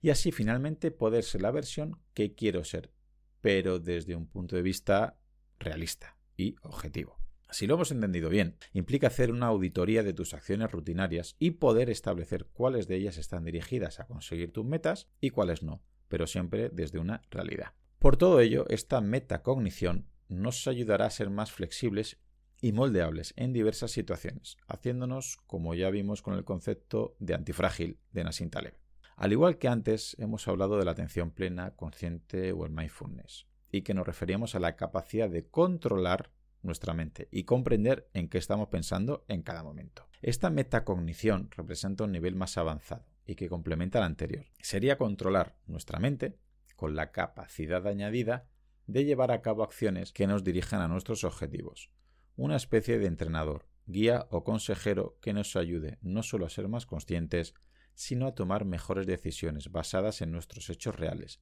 y 0.00 0.10
así 0.10 0.32
finalmente 0.32 0.90
poder 0.90 1.22
ser 1.22 1.42
la 1.42 1.52
versión 1.52 2.00
que 2.14 2.34
quiero 2.34 2.64
ser, 2.64 2.92
pero 3.40 3.78
desde 3.78 4.16
un 4.16 4.26
punto 4.26 4.56
de 4.56 4.62
vista 4.62 5.18
realista 5.58 6.16
y 6.36 6.56
objetivo. 6.62 7.23
Si 7.54 7.68
lo 7.68 7.74
hemos 7.74 7.92
entendido 7.92 8.30
bien, 8.30 8.56
implica 8.72 9.06
hacer 9.06 9.30
una 9.30 9.46
auditoría 9.46 10.02
de 10.02 10.12
tus 10.12 10.34
acciones 10.34 10.72
rutinarias 10.72 11.36
y 11.38 11.52
poder 11.52 11.88
establecer 11.88 12.46
cuáles 12.46 12.88
de 12.88 12.96
ellas 12.96 13.16
están 13.16 13.44
dirigidas 13.44 14.00
a 14.00 14.08
conseguir 14.08 14.52
tus 14.52 14.64
metas 14.64 15.08
y 15.20 15.30
cuáles 15.30 15.62
no, 15.62 15.80
pero 16.08 16.26
siempre 16.26 16.68
desde 16.70 16.98
una 16.98 17.22
realidad. 17.30 17.74
Por 18.00 18.16
todo 18.16 18.40
ello, 18.40 18.66
esta 18.70 19.00
metacognición 19.00 20.08
nos 20.28 20.66
ayudará 20.66 21.06
a 21.06 21.10
ser 21.10 21.30
más 21.30 21.52
flexibles 21.52 22.18
y 22.60 22.72
moldeables 22.72 23.34
en 23.36 23.52
diversas 23.52 23.92
situaciones, 23.92 24.56
haciéndonos, 24.66 25.38
como 25.46 25.76
ya 25.76 25.90
vimos 25.90 26.22
con 26.22 26.34
el 26.34 26.42
concepto 26.42 27.14
de 27.20 27.34
antifrágil 27.34 28.00
de 28.10 28.24
Nassim 28.24 28.50
Taleb. 28.50 28.74
Al 29.14 29.30
igual 29.30 29.58
que 29.58 29.68
antes 29.68 30.16
hemos 30.18 30.48
hablado 30.48 30.76
de 30.76 30.86
la 30.86 30.90
atención 30.90 31.30
plena, 31.30 31.76
consciente 31.76 32.50
o 32.50 32.66
el 32.66 32.72
mindfulness, 32.72 33.46
y 33.70 33.82
que 33.82 33.94
nos 33.94 34.08
referíamos 34.08 34.56
a 34.56 34.58
la 34.58 34.74
capacidad 34.74 35.30
de 35.30 35.46
controlar 35.46 36.32
nuestra 36.64 36.94
mente 36.94 37.28
y 37.30 37.44
comprender 37.44 38.08
en 38.14 38.28
qué 38.28 38.38
estamos 38.38 38.68
pensando 38.68 39.24
en 39.28 39.42
cada 39.42 39.62
momento. 39.62 40.08
Esta 40.22 40.50
metacognición 40.50 41.50
representa 41.56 42.04
un 42.04 42.12
nivel 42.12 42.34
más 42.34 42.58
avanzado 42.58 43.04
y 43.26 43.34
que 43.36 43.48
complementa 43.48 43.98
al 43.98 44.04
anterior. 44.04 44.46
Sería 44.60 44.98
controlar 44.98 45.56
nuestra 45.66 45.98
mente 45.98 46.38
con 46.76 46.96
la 46.96 47.12
capacidad 47.12 47.86
añadida 47.86 48.48
de 48.86 49.04
llevar 49.04 49.30
a 49.30 49.42
cabo 49.42 49.62
acciones 49.62 50.12
que 50.12 50.26
nos 50.26 50.44
dirijan 50.44 50.80
a 50.80 50.88
nuestros 50.88 51.24
objetivos. 51.24 51.90
Una 52.36 52.56
especie 52.56 52.98
de 52.98 53.06
entrenador, 53.06 53.68
guía 53.86 54.26
o 54.30 54.44
consejero 54.44 55.18
que 55.20 55.32
nos 55.32 55.56
ayude 55.56 55.98
no 56.02 56.22
solo 56.22 56.46
a 56.46 56.50
ser 56.50 56.68
más 56.68 56.86
conscientes, 56.86 57.54
sino 57.94 58.26
a 58.26 58.34
tomar 58.34 58.64
mejores 58.64 59.06
decisiones 59.06 59.70
basadas 59.70 60.20
en 60.20 60.32
nuestros 60.32 60.68
hechos 60.68 60.96
reales, 60.96 61.40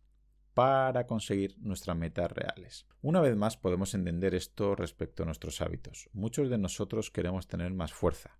para 0.54 1.06
conseguir 1.06 1.56
nuestras 1.58 1.96
metas 1.96 2.30
reales. 2.30 2.86
Una 3.00 3.20
vez 3.20 3.36
más 3.36 3.56
podemos 3.56 3.94
entender 3.94 4.34
esto 4.34 4.74
respecto 4.74 5.22
a 5.22 5.26
nuestros 5.26 5.60
hábitos. 5.60 6.10
Muchos 6.12 6.50
de 6.50 6.58
nosotros 6.58 7.10
queremos 7.10 7.46
tener 7.46 7.72
más 7.72 7.92
fuerza, 7.92 8.38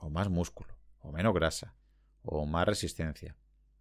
o 0.00 0.08
más 0.08 0.30
músculo, 0.30 0.78
o 1.00 1.12
menos 1.12 1.34
grasa, 1.34 1.76
o 2.22 2.46
más 2.46 2.66
resistencia, 2.66 3.36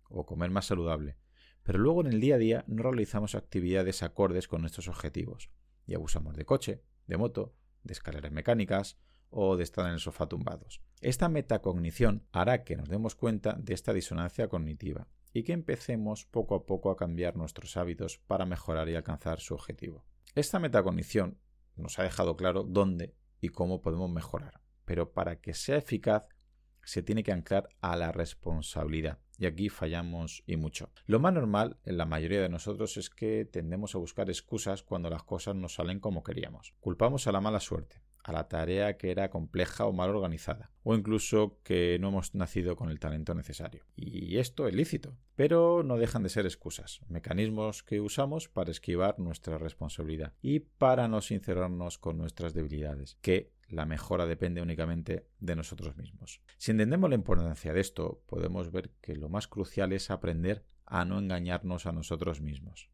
o 0.09 0.25
comer 0.25 0.49
más 0.51 0.65
saludable, 0.65 1.17
pero 1.63 1.79
luego 1.79 2.01
en 2.01 2.07
el 2.07 2.19
día 2.19 2.35
a 2.35 2.39
día 2.39 2.63
no 2.67 2.83
realizamos 2.83 3.35
actividades 3.35 4.03
acordes 4.03 4.47
con 4.47 4.61
nuestros 4.61 4.87
objetivos 4.87 5.49
y 5.85 5.95
abusamos 5.95 6.35
de 6.35 6.45
coche, 6.45 6.83
de 7.07 7.17
moto, 7.17 7.53
de 7.83 7.93
escaleras 7.93 8.31
mecánicas 8.31 8.97
o 9.29 9.55
de 9.55 9.63
estar 9.63 9.85
en 9.85 9.93
el 9.93 9.99
sofá 9.99 10.27
tumbados. 10.27 10.81
Esta 11.01 11.29
metacognición 11.29 12.27
hará 12.31 12.63
que 12.63 12.75
nos 12.75 12.89
demos 12.89 13.15
cuenta 13.15 13.53
de 13.53 13.73
esta 13.73 13.93
disonancia 13.93 14.49
cognitiva 14.49 15.07
y 15.33 15.43
que 15.43 15.53
empecemos 15.53 16.25
poco 16.25 16.55
a 16.55 16.65
poco 16.65 16.91
a 16.91 16.97
cambiar 16.97 17.35
nuestros 17.35 17.77
hábitos 17.77 18.17
para 18.17 18.45
mejorar 18.45 18.89
y 18.89 18.95
alcanzar 18.95 19.39
su 19.39 19.53
objetivo. 19.53 20.05
Esta 20.35 20.59
metacognición 20.59 21.37
nos 21.75 21.99
ha 21.99 22.03
dejado 22.03 22.35
claro 22.35 22.63
dónde 22.63 23.15
y 23.41 23.49
cómo 23.49 23.81
podemos 23.81 24.09
mejorar, 24.09 24.61
pero 24.85 25.11
para 25.11 25.39
que 25.39 25.53
sea 25.53 25.77
eficaz 25.77 26.23
se 26.83 27.03
tiene 27.03 27.23
que 27.23 27.31
anclar 27.31 27.69
a 27.81 27.95
la 27.95 28.11
responsabilidad. 28.11 29.19
Y 29.37 29.45
aquí 29.45 29.69
fallamos 29.69 30.43
y 30.45 30.57
mucho. 30.57 30.91
Lo 31.05 31.19
más 31.19 31.33
normal 31.33 31.77
en 31.85 31.97
la 31.97 32.05
mayoría 32.05 32.41
de 32.41 32.49
nosotros 32.49 32.97
es 32.97 33.09
que 33.09 33.45
tendemos 33.45 33.95
a 33.95 33.99
buscar 33.99 34.29
excusas 34.29 34.83
cuando 34.83 35.09
las 35.09 35.23
cosas 35.23 35.55
no 35.55 35.69
salen 35.69 35.99
como 35.99 36.23
queríamos. 36.23 36.73
Culpamos 36.79 37.27
a 37.27 37.31
la 37.31 37.39
mala 37.39 37.59
suerte, 37.59 38.01
a 38.23 38.31
la 38.31 38.47
tarea 38.47 38.97
que 38.97 39.11
era 39.11 39.29
compleja 39.29 39.85
o 39.85 39.93
mal 39.93 40.09
organizada, 40.09 40.71
o 40.83 40.95
incluso 40.95 41.59
que 41.63 41.97
no 41.99 42.09
hemos 42.09 42.35
nacido 42.35 42.75
con 42.75 42.89
el 42.89 42.99
talento 42.99 43.33
necesario. 43.33 43.85
Y 43.95 44.37
esto 44.37 44.67
es 44.67 44.73
lícito, 44.73 45.15
pero 45.35 45.83
no 45.83 45.97
dejan 45.97 46.23
de 46.23 46.29
ser 46.29 46.45
excusas, 46.45 47.01
mecanismos 47.07 47.83
que 47.83 48.01
usamos 48.01 48.49
para 48.49 48.71
esquivar 48.71 49.19
nuestra 49.19 49.57
responsabilidad 49.57 50.33
y 50.41 50.59
para 50.59 51.07
no 51.07 51.21
sincerarnos 51.21 51.97
con 51.97 52.17
nuestras 52.17 52.53
debilidades, 52.53 53.17
que 53.21 53.51
la 53.67 53.85
mejora 53.85 54.25
depende 54.25 54.61
únicamente 54.61 55.27
de 55.39 55.55
nosotros 55.55 55.95
mismos. 55.95 56.41
Si 56.57 56.71
entendemos 56.71 57.09
la 57.09 57.15
importancia 57.15 57.73
de 57.73 57.79
esto, 57.79 58.21
podemos 58.25 58.71
ver 58.71 58.91
que 59.01 59.15
lo 59.15 59.29
más 59.29 59.47
crucial 59.47 59.93
es 59.93 60.09
aprender 60.09 60.65
a 60.85 61.05
no 61.05 61.19
engañarnos 61.19 61.85
a 61.85 61.91
nosotros 61.91 62.41
mismos 62.41 62.89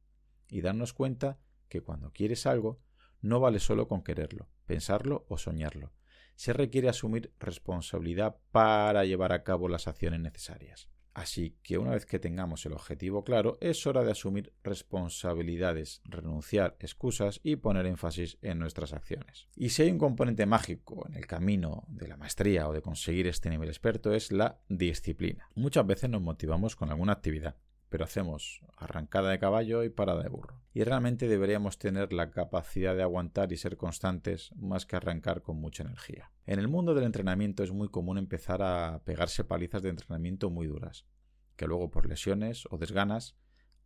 y 0.49 0.61
darnos 0.61 0.93
cuenta 0.93 1.39
que 1.69 1.81
cuando 1.81 2.11
quieres 2.11 2.45
algo, 2.45 2.79
no 3.25 3.39
vale 3.39 3.59
solo 3.59 3.87
con 3.87 4.03
quererlo, 4.03 4.47
pensarlo 4.65 5.25
o 5.29 5.37
soñarlo. 5.37 5.91
Se 6.35 6.53
requiere 6.53 6.89
asumir 6.89 7.33
responsabilidad 7.39 8.37
para 8.51 9.03
llevar 9.03 9.31
a 9.31 9.43
cabo 9.43 9.67
las 9.67 9.87
acciones 9.87 10.19
necesarias. 10.19 10.89
Así 11.15 11.57
que 11.63 11.77
una 11.77 11.91
vez 11.91 12.05
que 12.05 12.19
tengamos 12.19 12.65
el 12.65 12.73
objetivo 12.73 13.23
claro, 13.23 13.57
es 13.61 13.87
hora 13.87 14.03
de 14.03 14.11
asumir 14.11 14.53
responsabilidades, 14.63 16.01
renunciar 16.03 16.75
excusas 16.79 17.39
y 17.41 17.55
poner 17.55 17.85
énfasis 17.85 18.37
en 18.41 18.59
nuestras 18.59 18.91
acciones. 18.91 19.47
Y 19.55 19.69
si 19.69 19.83
hay 19.83 19.91
un 19.91 19.97
componente 19.97 20.45
mágico 20.45 21.07
en 21.07 21.15
el 21.15 21.25
camino 21.25 21.85
de 21.87 22.09
la 22.09 22.17
maestría 22.17 22.67
o 22.67 22.73
de 22.73 22.81
conseguir 22.81 23.27
este 23.27 23.49
nivel 23.49 23.69
experto 23.69 24.13
es 24.13 24.33
la 24.33 24.59
disciplina. 24.67 25.47
Muchas 25.55 25.87
veces 25.87 26.09
nos 26.09 26.21
motivamos 26.21 26.75
con 26.75 26.89
alguna 26.89 27.13
actividad, 27.13 27.55
pero 27.89 28.03
hacemos 28.03 28.61
arrancada 28.77 29.29
de 29.29 29.39
caballo 29.39 29.83
y 29.83 29.89
parada 29.89 30.23
de 30.23 30.29
burro. 30.29 30.61
Y 30.73 30.83
realmente 30.83 31.27
deberíamos 31.27 31.77
tener 31.77 32.11
la 32.13 32.31
capacidad 32.31 32.95
de 32.95 33.03
aguantar 33.03 33.51
y 33.51 33.57
ser 33.57 33.77
constantes 33.77 34.51
más 34.55 34.85
que 34.85 34.95
arrancar 34.95 35.41
con 35.41 35.57
mucha 35.57 35.83
energía. 35.83 36.31
En 36.45 36.59
el 36.59 36.67
mundo 36.67 36.93
del 36.93 37.05
entrenamiento 37.05 37.63
es 37.63 37.71
muy 37.71 37.89
común 37.89 38.17
empezar 38.17 38.61
a 38.61 39.01
pegarse 39.05 39.43
palizas 39.43 39.81
de 39.81 39.89
entrenamiento 39.89 40.49
muy 40.49 40.67
duras, 40.67 41.05
que 41.55 41.67
luego 41.67 41.89
por 41.89 42.07
lesiones 42.07 42.67
o 42.69 42.77
desganas 42.77 43.35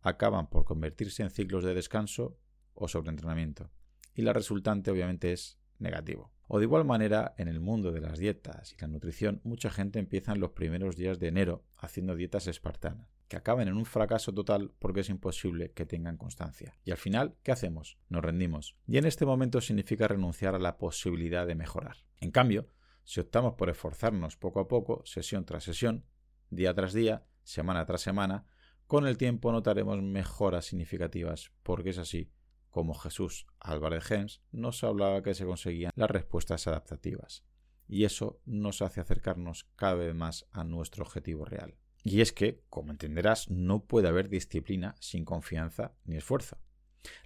acaban 0.02 0.48
por 0.48 0.64
convertirse 0.64 1.22
en 1.22 1.30
ciclos 1.30 1.62
de 1.62 1.74
descanso 1.74 2.38
o 2.74 2.88
sobreentrenamiento. 2.88 3.70
Y 4.14 4.22
la 4.22 4.32
resultante 4.32 4.90
obviamente 4.90 5.32
es 5.32 5.58
negativo. 5.78 6.32
O 6.48 6.58
de 6.58 6.64
igual 6.64 6.84
manera, 6.84 7.34
en 7.38 7.46
el 7.46 7.60
mundo 7.60 7.92
de 7.92 8.00
las 8.00 8.18
dietas 8.18 8.72
y 8.72 8.80
la 8.80 8.88
nutrición, 8.88 9.40
mucha 9.44 9.70
gente 9.70 10.00
empieza 10.00 10.32
en 10.32 10.40
los 10.40 10.50
primeros 10.50 10.96
días 10.96 11.20
de 11.20 11.28
enero 11.28 11.64
haciendo 11.76 12.16
dietas 12.16 12.48
espartanas 12.48 13.19
que 13.30 13.36
acaben 13.36 13.68
en 13.68 13.76
un 13.76 13.86
fracaso 13.86 14.34
total 14.34 14.72
porque 14.80 15.00
es 15.00 15.08
imposible 15.08 15.70
que 15.70 15.86
tengan 15.86 16.16
constancia. 16.16 16.74
Y 16.84 16.90
al 16.90 16.96
final, 16.96 17.36
¿qué 17.44 17.52
hacemos? 17.52 17.96
Nos 18.08 18.24
rendimos. 18.24 18.76
Y 18.88 18.98
en 18.98 19.06
este 19.06 19.24
momento 19.24 19.60
significa 19.60 20.08
renunciar 20.08 20.56
a 20.56 20.58
la 20.58 20.78
posibilidad 20.78 21.46
de 21.46 21.54
mejorar. 21.54 21.98
En 22.18 22.32
cambio, 22.32 22.68
si 23.04 23.20
optamos 23.20 23.54
por 23.54 23.70
esforzarnos 23.70 24.36
poco 24.36 24.58
a 24.58 24.66
poco, 24.66 25.02
sesión 25.06 25.44
tras 25.44 25.62
sesión, 25.62 26.04
día 26.50 26.74
tras 26.74 26.92
día, 26.92 27.24
semana 27.44 27.86
tras 27.86 28.00
semana, 28.00 28.46
con 28.88 29.06
el 29.06 29.16
tiempo 29.16 29.52
notaremos 29.52 30.02
mejoras 30.02 30.64
significativas, 30.64 31.52
porque 31.62 31.90
es 31.90 31.98
así 31.98 32.32
como 32.68 32.94
Jesús 32.94 33.46
Álvarez 33.60 34.02
Gens 34.02 34.42
nos 34.50 34.82
hablaba 34.82 35.22
que 35.22 35.34
se 35.34 35.46
conseguían 35.46 35.92
las 35.94 36.10
respuestas 36.10 36.66
adaptativas. 36.66 37.44
Y 37.86 38.04
eso 38.04 38.40
nos 38.44 38.82
hace 38.82 39.00
acercarnos 39.00 39.68
cada 39.76 39.94
vez 39.94 40.16
más 40.16 40.48
a 40.50 40.64
nuestro 40.64 41.04
objetivo 41.04 41.44
real. 41.44 41.76
Y 42.02 42.20
es 42.20 42.32
que, 42.32 42.62
como 42.70 42.92
entenderás, 42.92 43.50
no 43.50 43.84
puede 43.84 44.08
haber 44.08 44.28
disciplina 44.28 44.96
sin 45.00 45.24
confianza 45.24 45.92
ni 46.04 46.16
esfuerzo. 46.16 46.58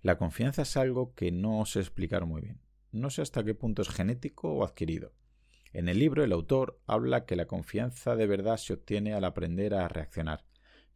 La 0.02 0.18
confianza 0.18 0.62
es 0.62 0.76
algo 0.76 1.14
que 1.14 1.30
no 1.32 1.64
sé 1.66 1.80
explicar 1.80 2.26
muy 2.26 2.42
bien. 2.42 2.60
No 2.92 3.10
sé 3.10 3.22
hasta 3.22 3.44
qué 3.44 3.54
punto 3.54 3.82
es 3.82 3.88
genético 3.88 4.52
o 4.52 4.64
adquirido. 4.64 5.12
En 5.72 5.88
el 5.88 5.98
libro 5.98 6.22
el 6.22 6.32
autor 6.32 6.80
habla 6.86 7.26
que 7.26 7.34
la 7.34 7.46
confianza 7.46 8.14
de 8.14 8.28
verdad 8.28 8.56
se 8.56 8.74
obtiene 8.74 9.14
al 9.14 9.24
aprender 9.24 9.74
a 9.74 9.88
reaccionar, 9.88 10.44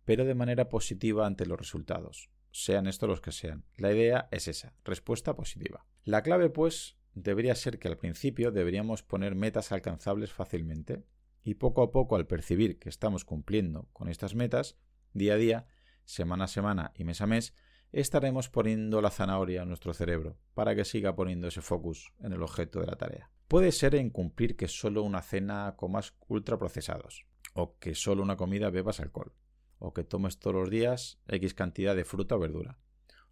pero 0.04 0.24
de 0.24 0.36
manera 0.36 0.68
positiva 0.68 1.26
ante 1.26 1.46
los 1.46 1.58
resultados, 1.58 2.30
sean 2.52 2.86
estos 2.86 3.08
los 3.08 3.20
que 3.20 3.32
sean. 3.32 3.64
La 3.76 3.92
idea 3.92 4.28
es 4.30 4.46
esa, 4.46 4.74
respuesta 4.84 5.34
positiva. 5.34 5.84
La 6.04 6.22
clave, 6.22 6.48
pues, 6.48 6.96
debería 7.14 7.54
ser 7.56 7.80
que 7.80 7.88
al 7.88 7.96
principio 7.96 8.52
deberíamos 8.52 9.02
poner 9.02 9.34
metas 9.34 9.72
alcanzables 9.72 10.32
fácilmente, 10.32 11.02
y 11.48 11.54
poco 11.54 11.82
a 11.82 11.90
poco 11.90 12.16
al 12.16 12.26
percibir 12.26 12.78
que 12.78 12.90
estamos 12.90 13.24
cumpliendo 13.24 13.88
con 13.94 14.10
estas 14.10 14.34
metas, 14.34 14.76
día 15.14 15.32
a 15.32 15.36
día, 15.38 15.66
semana 16.04 16.44
a 16.44 16.48
semana 16.48 16.92
y 16.94 17.04
mes 17.04 17.22
a 17.22 17.26
mes, 17.26 17.54
estaremos 17.90 18.50
poniendo 18.50 19.00
la 19.00 19.08
zanahoria 19.08 19.62
en 19.62 19.68
nuestro 19.68 19.94
cerebro 19.94 20.36
para 20.52 20.74
que 20.74 20.84
siga 20.84 21.16
poniendo 21.16 21.48
ese 21.48 21.62
focus 21.62 22.12
en 22.20 22.34
el 22.34 22.42
objeto 22.42 22.80
de 22.80 22.86
la 22.86 22.96
tarea. 22.96 23.30
Puede 23.48 23.72
ser 23.72 23.94
en 23.94 24.10
cumplir 24.10 24.56
que 24.56 24.68
solo 24.68 25.02
una 25.02 25.22
cena 25.22 25.74
comas 25.78 26.14
ultraprocesados, 26.26 27.24
o 27.54 27.78
que 27.78 27.94
solo 27.94 28.22
una 28.22 28.36
comida 28.36 28.68
bebas 28.68 29.00
alcohol, 29.00 29.32
o 29.78 29.94
que 29.94 30.04
tomes 30.04 30.38
todos 30.38 30.56
los 30.56 30.68
días 30.68 31.18
X 31.28 31.54
cantidad 31.54 31.96
de 31.96 32.04
fruta 32.04 32.36
o 32.36 32.38
verdura, 32.38 32.78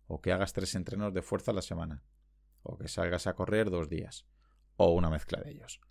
o 0.06 0.22
que 0.22 0.32
hagas 0.32 0.54
tres 0.54 0.74
entrenos 0.74 1.12
de 1.12 1.20
fuerza 1.20 1.50
a 1.50 1.54
la 1.54 1.60
semana, 1.60 2.02
o 2.62 2.78
que 2.78 2.88
salgas 2.88 3.26
a 3.26 3.34
correr 3.34 3.68
dos 3.68 3.90
días, 3.90 4.26
o 4.76 4.94
una 4.94 5.10
mezcla 5.10 5.38
de 5.42 5.50
ellos. 5.50 5.82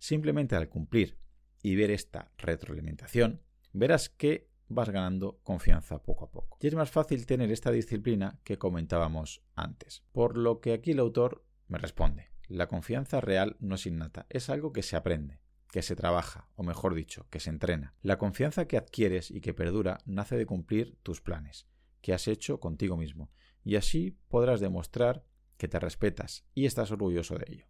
Simplemente 0.00 0.56
al 0.56 0.68
cumplir 0.68 1.18
y 1.62 1.76
ver 1.76 1.90
esta 1.90 2.32
retroalimentación, 2.38 3.42
verás 3.72 4.08
que 4.08 4.48
vas 4.68 4.90
ganando 4.90 5.40
confianza 5.42 6.02
poco 6.02 6.24
a 6.24 6.30
poco. 6.30 6.58
Y 6.60 6.66
es 6.66 6.74
más 6.74 6.90
fácil 6.90 7.26
tener 7.26 7.50
esta 7.50 7.70
disciplina 7.70 8.38
que 8.44 8.58
comentábamos 8.58 9.42
antes. 9.54 10.04
Por 10.12 10.36
lo 10.36 10.60
que 10.60 10.72
aquí 10.72 10.92
el 10.92 10.98
autor 10.98 11.44
me 11.66 11.78
responde, 11.78 12.30
la 12.48 12.68
confianza 12.68 13.20
real 13.20 13.56
no 13.60 13.74
es 13.74 13.86
innata, 13.86 14.26
es 14.30 14.50
algo 14.50 14.72
que 14.72 14.82
se 14.82 14.96
aprende, 14.96 15.40
que 15.70 15.82
se 15.82 15.96
trabaja, 15.96 16.48
o 16.54 16.62
mejor 16.62 16.94
dicho, 16.94 17.26
que 17.30 17.40
se 17.40 17.50
entrena. 17.50 17.94
La 18.02 18.18
confianza 18.18 18.66
que 18.66 18.76
adquieres 18.76 19.30
y 19.30 19.40
que 19.40 19.54
perdura 19.54 19.98
nace 20.06 20.36
de 20.36 20.46
cumplir 20.46 20.96
tus 21.02 21.20
planes, 21.20 21.66
que 22.00 22.12
has 22.12 22.28
hecho 22.28 22.60
contigo 22.60 22.96
mismo, 22.96 23.30
y 23.64 23.76
así 23.76 24.16
podrás 24.28 24.60
demostrar 24.60 25.24
que 25.56 25.68
te 25.68 25.78
respetas 25.78 26.46
y 26.54 26.66
estás 26.66 26.90
orgulloso 26.90 27.36
de 27.36 27.46
ello. 27.48 27.66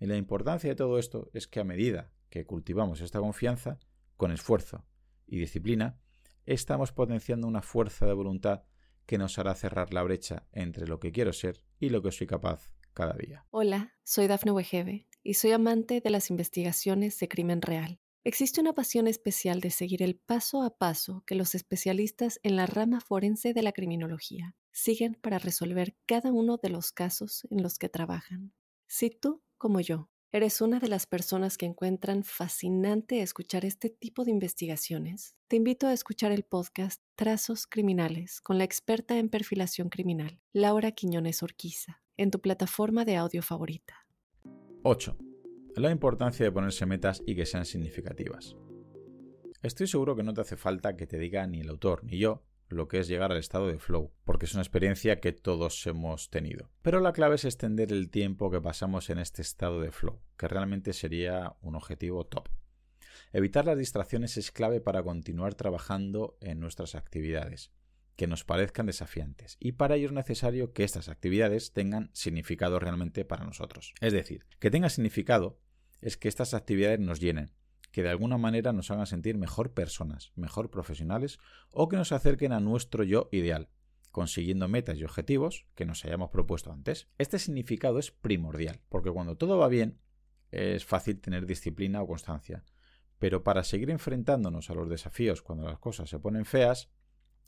Y 0.00 0.06
la 0.06 0.16
importancia 0.16 0.70
de 0.70 0.76
todo 0.76 0.98
esto 0.98 1.30
es 1.32 1.46
que 1.46 1.60
a 1.60 1.64
medida 1.64 2.10
que 2.36 2.44
cultivamos 2.44 3.00
esta 3.00 3.18
confianza, 3.18 3.78
con 4.18 4.30
esfuerzo 4.30 4.84
y 5.26 5.38
disciplina, 5.38 5.98
estamos 6.44 6.92
potenciando 6.92 7.46
una 7.46 7.62
fuerza 7.62 8.04
de 8.04 8.12
voluntad 8.12 8.64
que 9.06 9.16
nos 9.16 9.38
hará 9.38 9.54
cerrar 9.54 9.94
la 9.94 10.02
brecha 10.02 10.46
entre 10.52 10.86
lo 10.86 11.00
que 11.00 11.12
quiero 11.12 11.32
ser 11.32 11.62
y 11.80 11.88
lo 11.88 12.02
que 12.02 12.12
soy 12.12 12.26
capaz 12.26 12.70
cada 12.92 13.14
día. 13.14 13.46
Hola, 13.50 13.94
soy 14.04 14.26
Dafne 14.26 14.52
Wegebe 14.52 15.08
y 15.22 15.34
soy 15.34 15.52
amante 15.52 16.02
de 16.02 16.10
las 16.10 16.28
investigaciones 16.28 17.18
de 17.18 17.28
crimen 17.28 17.62
real. 17.62 18.00
Existe 18.22 18.60
una 18.60 18.74
pasión 18.74 19.06
especial 19.06 19.60
de 19.60 19.70
seguir 19.70 20.02
el 20.02 20.16
paso 20.16 20.62
a 20.62 20.76
paso 20.76 21.22
que 21.26 21.36
los 21.36 21.54
especialistas 21.54 22.38
en 22.42 22.56
la 22.56 22.66
rama 22.66 23.00
forense 23.00 23.54
de 23.54 23.62
la 23.62 23.72
criminología 23.72 24.54
siguen 24.72 25.14
para 25.14 25.38
resolver 25.38 25.96
cada 26.04 26.32
uno 26.32 26.58
de 26.58 26.68
los 26.68 26.92
casos 26.92 27.46
en 27.50 27.62
los 27.62 27.78
que 27.78 27.88
trabajan. 27.88 28.52
Si 28.88 29.08
tú, 29.08 29.42
como 29.56 29.80
yo, 29.80 30.10
¿Eres 30.36 30.60
una 30.60 30.80
de 30.80 30.88
las 30.88 31.06
personas 31.06 31.56
que 31.56 31.64
encuentran 31.64 32.22
fascinante 32.22 33.22
escuchar 33.22 33.64
este 33.64 33.88
tipo 33.88 34.22
de 34.22 34.32
investigaciones? 34.32 35.34
Te 35.48 35.56
invito 35.56 35.86
a 35.86 35.94
escuchar 35.94 36.30
el 36.30 36.42
podcast 36.42 37.00
Trazos 37.14 37.66
Criminales 37.66 38.42
con 38.42 38.58
la 38.58 38.64
experta 38.64 39.16
en 39.16 39.30
perfilación 39.30 39.88
criminal, 39.88 40.38
Laura 40.52 40.92
Quiñones 40.92 41.42
Orquiza, 41.42 42.02
en 42.18 42.30
tu 42.30 42.42
plataforma 42.42 43.06
de 43.06 43.16
audio 43.16 43.42
favorita. 43.42 44.06
8. 44.82 45.16
La 45.76 45.90
importancia 45.90 46.44
de 46.44 46.52
ponerse 46.52 46.84
metas 46.84 47.22
y 47.24 47.34
que 47.34 47.46
sean 47.46 47.64
significativas. 47.64 48.56
Estoy 49.62 49.86
seguro 49.86 50.16
que 50.16 50.22
no 50.22 50.34
te 50.34 50.42
hace 50.42 50.58
falta 50.58 50.98
que 50.98 51.06
te 51.06 51.18
diga 51.18 51.46
ni 51.46 51.60
el 51.60 51.70
autor 51.70 52.04
ni 52.04 52.18
yo 52.18 52.42
lo 52.68 52.88
que 52.88 52.98
es 52.98 53.08
llegar 53.08 53.32
al 53.32 53.38
estado 53.38 53.68
de 53.68 53.78
flow, 53.78 54.12
porque 54.24 54.46
es 54.46 54.54
una 54.54 54.62
experiencia 54.62 55.20
que 55.20 55.32
todos 55.32 55.86
hemos 55.86 56.30
tenido. 56.30 56.70
Pero 56.82 57.00
la 57.00 57.12
clave 57.12 57.36
es 57.36 57.44
extender 57.44 57.92
el 57.92 58.10
tiempo 58.10 58.50
que 58.50 58.60
pasamos 58.60 59.10
en 59.10 59.18
este 59.18 59.42
estado 59.42 59.80
de 59.80 59.92
flow, 59.92 60.20
que 60.36 60.48
realmente 60.48 60.92
sería 60.92 61.56
un 61.60 61.74
objetivo 61.74 62.26
top. 62.26 62.48
Evitar 63.32 63.66
las 63.66 63.78
distracciones 63.78 64.36
es 64.36 64.50
clave 64.52 64.80
para 64.80 65.02
continuar 65.02 65.54
trabajando 65.54 66.36
en 66.40 66.60
nuestras 66.60 66.94
actividades, 66.94 67.72
que 68.16 68.26
nos 68.26 68.44
parezcan 68.44 68.86
desafiantes, 68.86 69.56
y 69.60 69.72
para 69.72 69.96
ello 69.96 70.06
es 70.06 70.12
necesario 70.12 70.72
que 70.72 70.84
estas 70.84 71.08
actividades 71.08 71.72
tengan 71.72 72.10
significado 72.12 72.78
realmente 72.78 73.24
para 73.24 73.44
nosotros. 73.44 73.94
Es 74.00 74.12
decir, 74.12 74.46
que 74.58 74.70
tenga 74.70 74.88
significado 74.88 75.60
es 76.00 76.16
que 76.16 76.28
estas 76.28 76.54
actividades 76.54 77.00
nos 77.00 77.20
llenen, 77.20 77.52
que 77.96 78.02
de 78.02 78.10
alguna 78.10 78.36
manera 78.36 78.74
nos 78.74 78.90
hagan 78.90 79.06
sentir 79.06 79.38
mejor 79.38 79.72
personas, 79.72 80.30
mejor 80.36 80.70
profesionales 80.70 81.38
o 81.72 81.88
que 81.88 81.96
nos 81.96 82.12
acerquen 82.12 82.52
a 82.52 82.60
nuestro 82.60 83.04
yo 83.04 83.30
ideal, 83.32 83.70
consiguiendo 84.12 84.68
metas 84.68 84.98
y 84.98 85.04
objetivos 85.04 85.64
que 85.74 85.86
nos 85.86 86.04
hayamos 86.04 86.28
propuesto 86.28 86.70
antes. 86.70 87.08
Este 87.16 87.38
significado 87.38 87.98
es 87.98 88.10
primordial, 88.10 88.82
porque 88.90 89.10
cuando 89.10 89.38
todo 89.38 89.56
va 89.56 89.68
bien, 89.68 89.98
es 90.50 90.84
fácil 90.84 91.22
tener 91.22 91.46
disciplina 91.46 92.02
o 92.02 92.06
constancia. 92.06 92.66
Pero 93.18 93.42
para 93.42 93.64
seguir 93.64 93.88
enfrentándonos 93.88 94.68
a 94.68 94.74
los 94.74 94.90
desafíos 94.90 95.40
cuando 95.40 95.64
las 95.64 95.78
cosas 95.78 96.10
se 96.10 96.18
ponen 96.18 96.44
feas 96.44 96.90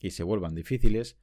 y 0.00 0.12
se 0.12 0.22
vuelvan 0.22 0.54
difíciles, 0.54 1.18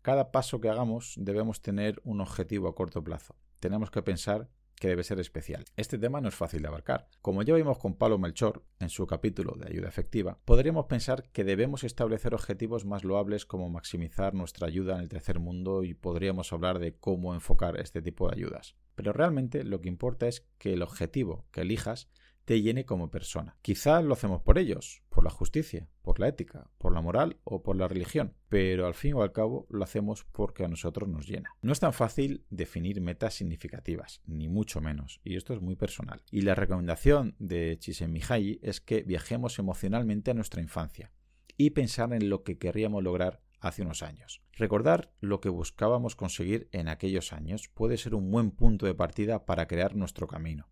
cada 0.00 0.32
paso 0.32 0.58
que 0.62 0.70
hagamos 0.70 1.16
debemos 1.18 1.60
tener 1.60 2.00
un 2.02 2.22
objetivo 2.22 2.66
a 2.66 2.74
corto 2.74 3.04
plazo. 3.04 3.36
Tenemos 3.58 3.90
que 3.90 4.00
pensar 4.00 4.48
que 4.80 4.88
debe 4.88 5.04
ser 5.04 5.20
especial. 5.20 5.66
Este 5.76 5.98
tema 5.98 6.20
no 6.20 6.28
es 6.28 6.34
fácil 6.34 6.62
de 6.62 6.68
abarcar. 6.68 7.06
Como 7.20 7.42
ya 7.42 7.54
vimos 7.54 7.78
con 7.78 7.96
Pablo 7.96 8.18
Melchor 8.18 8.64
en 8.80 8.88
su 8.88 9.06
capítulo 9.06 9.54
de 9.56 9.68
ayuda 9.68 9.88
efectiva, 9.88 10.38
podríamos 10.46 10.86
pensar 10.86 11.30
que 11.32 11.44
debemos 11.44 11.84
establecer 11.84 12.34
objetivos 12.34 12.86
más 12.86 13.04
loables 13.04 13.44
como 13.44 13.68
maximizar 13.68 14.34
nuestra 14.34 14.66
ayuda 14.66 14.94
en 14.94 15.02
el 15.02 15.10
tercer 15.10 15.38
mundo 15.38 15.84
y 15.84 15.92
podríamos 15.92 16.52
hablar 16.54 16.78
de 16.78 16.96
cómo 16.96 17.34
enfocar 17.34 17.78
este 17.78 18.00
tipo 18.00 18.28
de 18.28 18.36
ayudas. 18.36 18.74
Pero 18.94 19.12
realmente 19.12 19.64
lo 19.64 19.82
que 19.82 19.88
importa 19.88 20.26
es 20.26 20.48
que 20.56 20.72
el 20.72 20.82
objetivo 20.82 21.44
que 21.50 21.60
elijas 21.60 22.08
te 22.44 22.60
llene 22.62 22.84
como 22.84 23.10
persona. 23.10 23.56
Quizás 23.62 24.04
lo 24.04 24.14
hacemos 24.14 24.42
por 24.42 24.58
ellos, 24.58 25.02
por 25.08 25.24
la 25.24 25.30
justicia, 25.30 25.88
por 26.02 26.18
la 26.20 26.28
ética, 26.28 26.70
por 26.78 26.92
la 26.92 27.00
moral 27.00 27.38
o 27.44 27.62
por 27.62 27.76
la 27.76 27.88
religión, 27.88 28.34
pero 28.48 28.86
al 28.86 28.94
fin 28.94 29.16
y 29.16 29.20
al 29.20 29.32
cabo 29.32 29.66
lo 29.70 29.84
hacemos 29.84 30.24
porque 30.32 30.64
a 30.64 30.68
nosotros 30.68 31.08
nos 31.08 31.28
llena. 31.28 31.50
No 31.62 31.72
es 31.72 31.80
tan 31.80 31.92
fácil 31.92 32.44
definir 32.50 33.00
metas 33.00 33.34
significativas, 33.34 34.20
ni 34.26 34.48
mucho 34.48 34.80
menos, 34.80 35.20
y 35.24 35.36
esto 35.36 35.54
es 35.54 35.60
muy 35.60 35.76
personal. 35.76 36.22
Y 36.30 36.42
la 36.42 36.54
recomendación 36.54 37.36
de 37.38 37.78
Csikszentmihalyi 37.78 38.60
es 38.62 38.80
que 38.80 39.02
viajemos 39.02 39.58
emocionalmente 39.58 40.30
a 40.30 40.34
nuestra 40.34 40.60
infancia 40.60 41.12
y 41.56 41.70
pensar 41.70 42.12
en 42.12 42.30
lo 42.30 42.42
que 42.42 42.58
querríamos 42.58 43.02
lograr 43.02 43.42
hace 43.60 43.82
unos 43.82 44.02
años. 44.02 44.42
Recordar 44.54 45.12
lo 45.20 45.40
que 45.40 45.50
buscábamos 45.50 46.16
conseguir 46.16 46.68
en 46.72 46.88
aquellos 46.88 47.32
años 47.32 47.68
puede 47.68 47.98
ser 47.98 48.14
un 48.14 48.30
buen 48.30 48.50
punto 48.50 48.86
de 48.86 48.94
partida 48.94 49.44
para 49.44 49.66
crear 49.66 49.94
nuestro 49.94 50.26
camino 50.26 50.68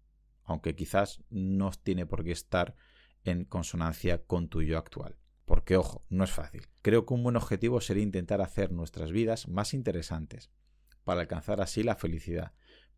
aunque 0.48 0.74
quizás 0.74 1.22
no 1.30 1.70
tiene 1.70 2.06
por 2.06 2.24
qué 2.24 2.32
estar 2.32 2.74
en 3.22 3.44
consonancia 3.44 4.24
con 4.24 4.48
tu 4.48 4.62
yo 4.62 4.78
actual. 4.78 5.16
Porque, 5.44 5.76
ojo, 5.76 6.04
no 6.08 6.24
es 6.24 6.30
fácil. 6.30 6.66
Creo 6.82 7.06
que 7.06 7.14
un 7.14 7.22
buen 7.22 7.37
objetivo 7.37 7.80
sería 7.80 8.02
intentar 8.02 8.40
hacer 8.40 8.72
nuestras 8.72 9.12
vidas 9.12 9.46
más 9.46 9.74
interesantes, 9.74 10.50
para 11.04 11.20
alcanzar 11.20 11.61
así 11.61 11.82
la 11.82 11.96
felicidad. 11.96 12.52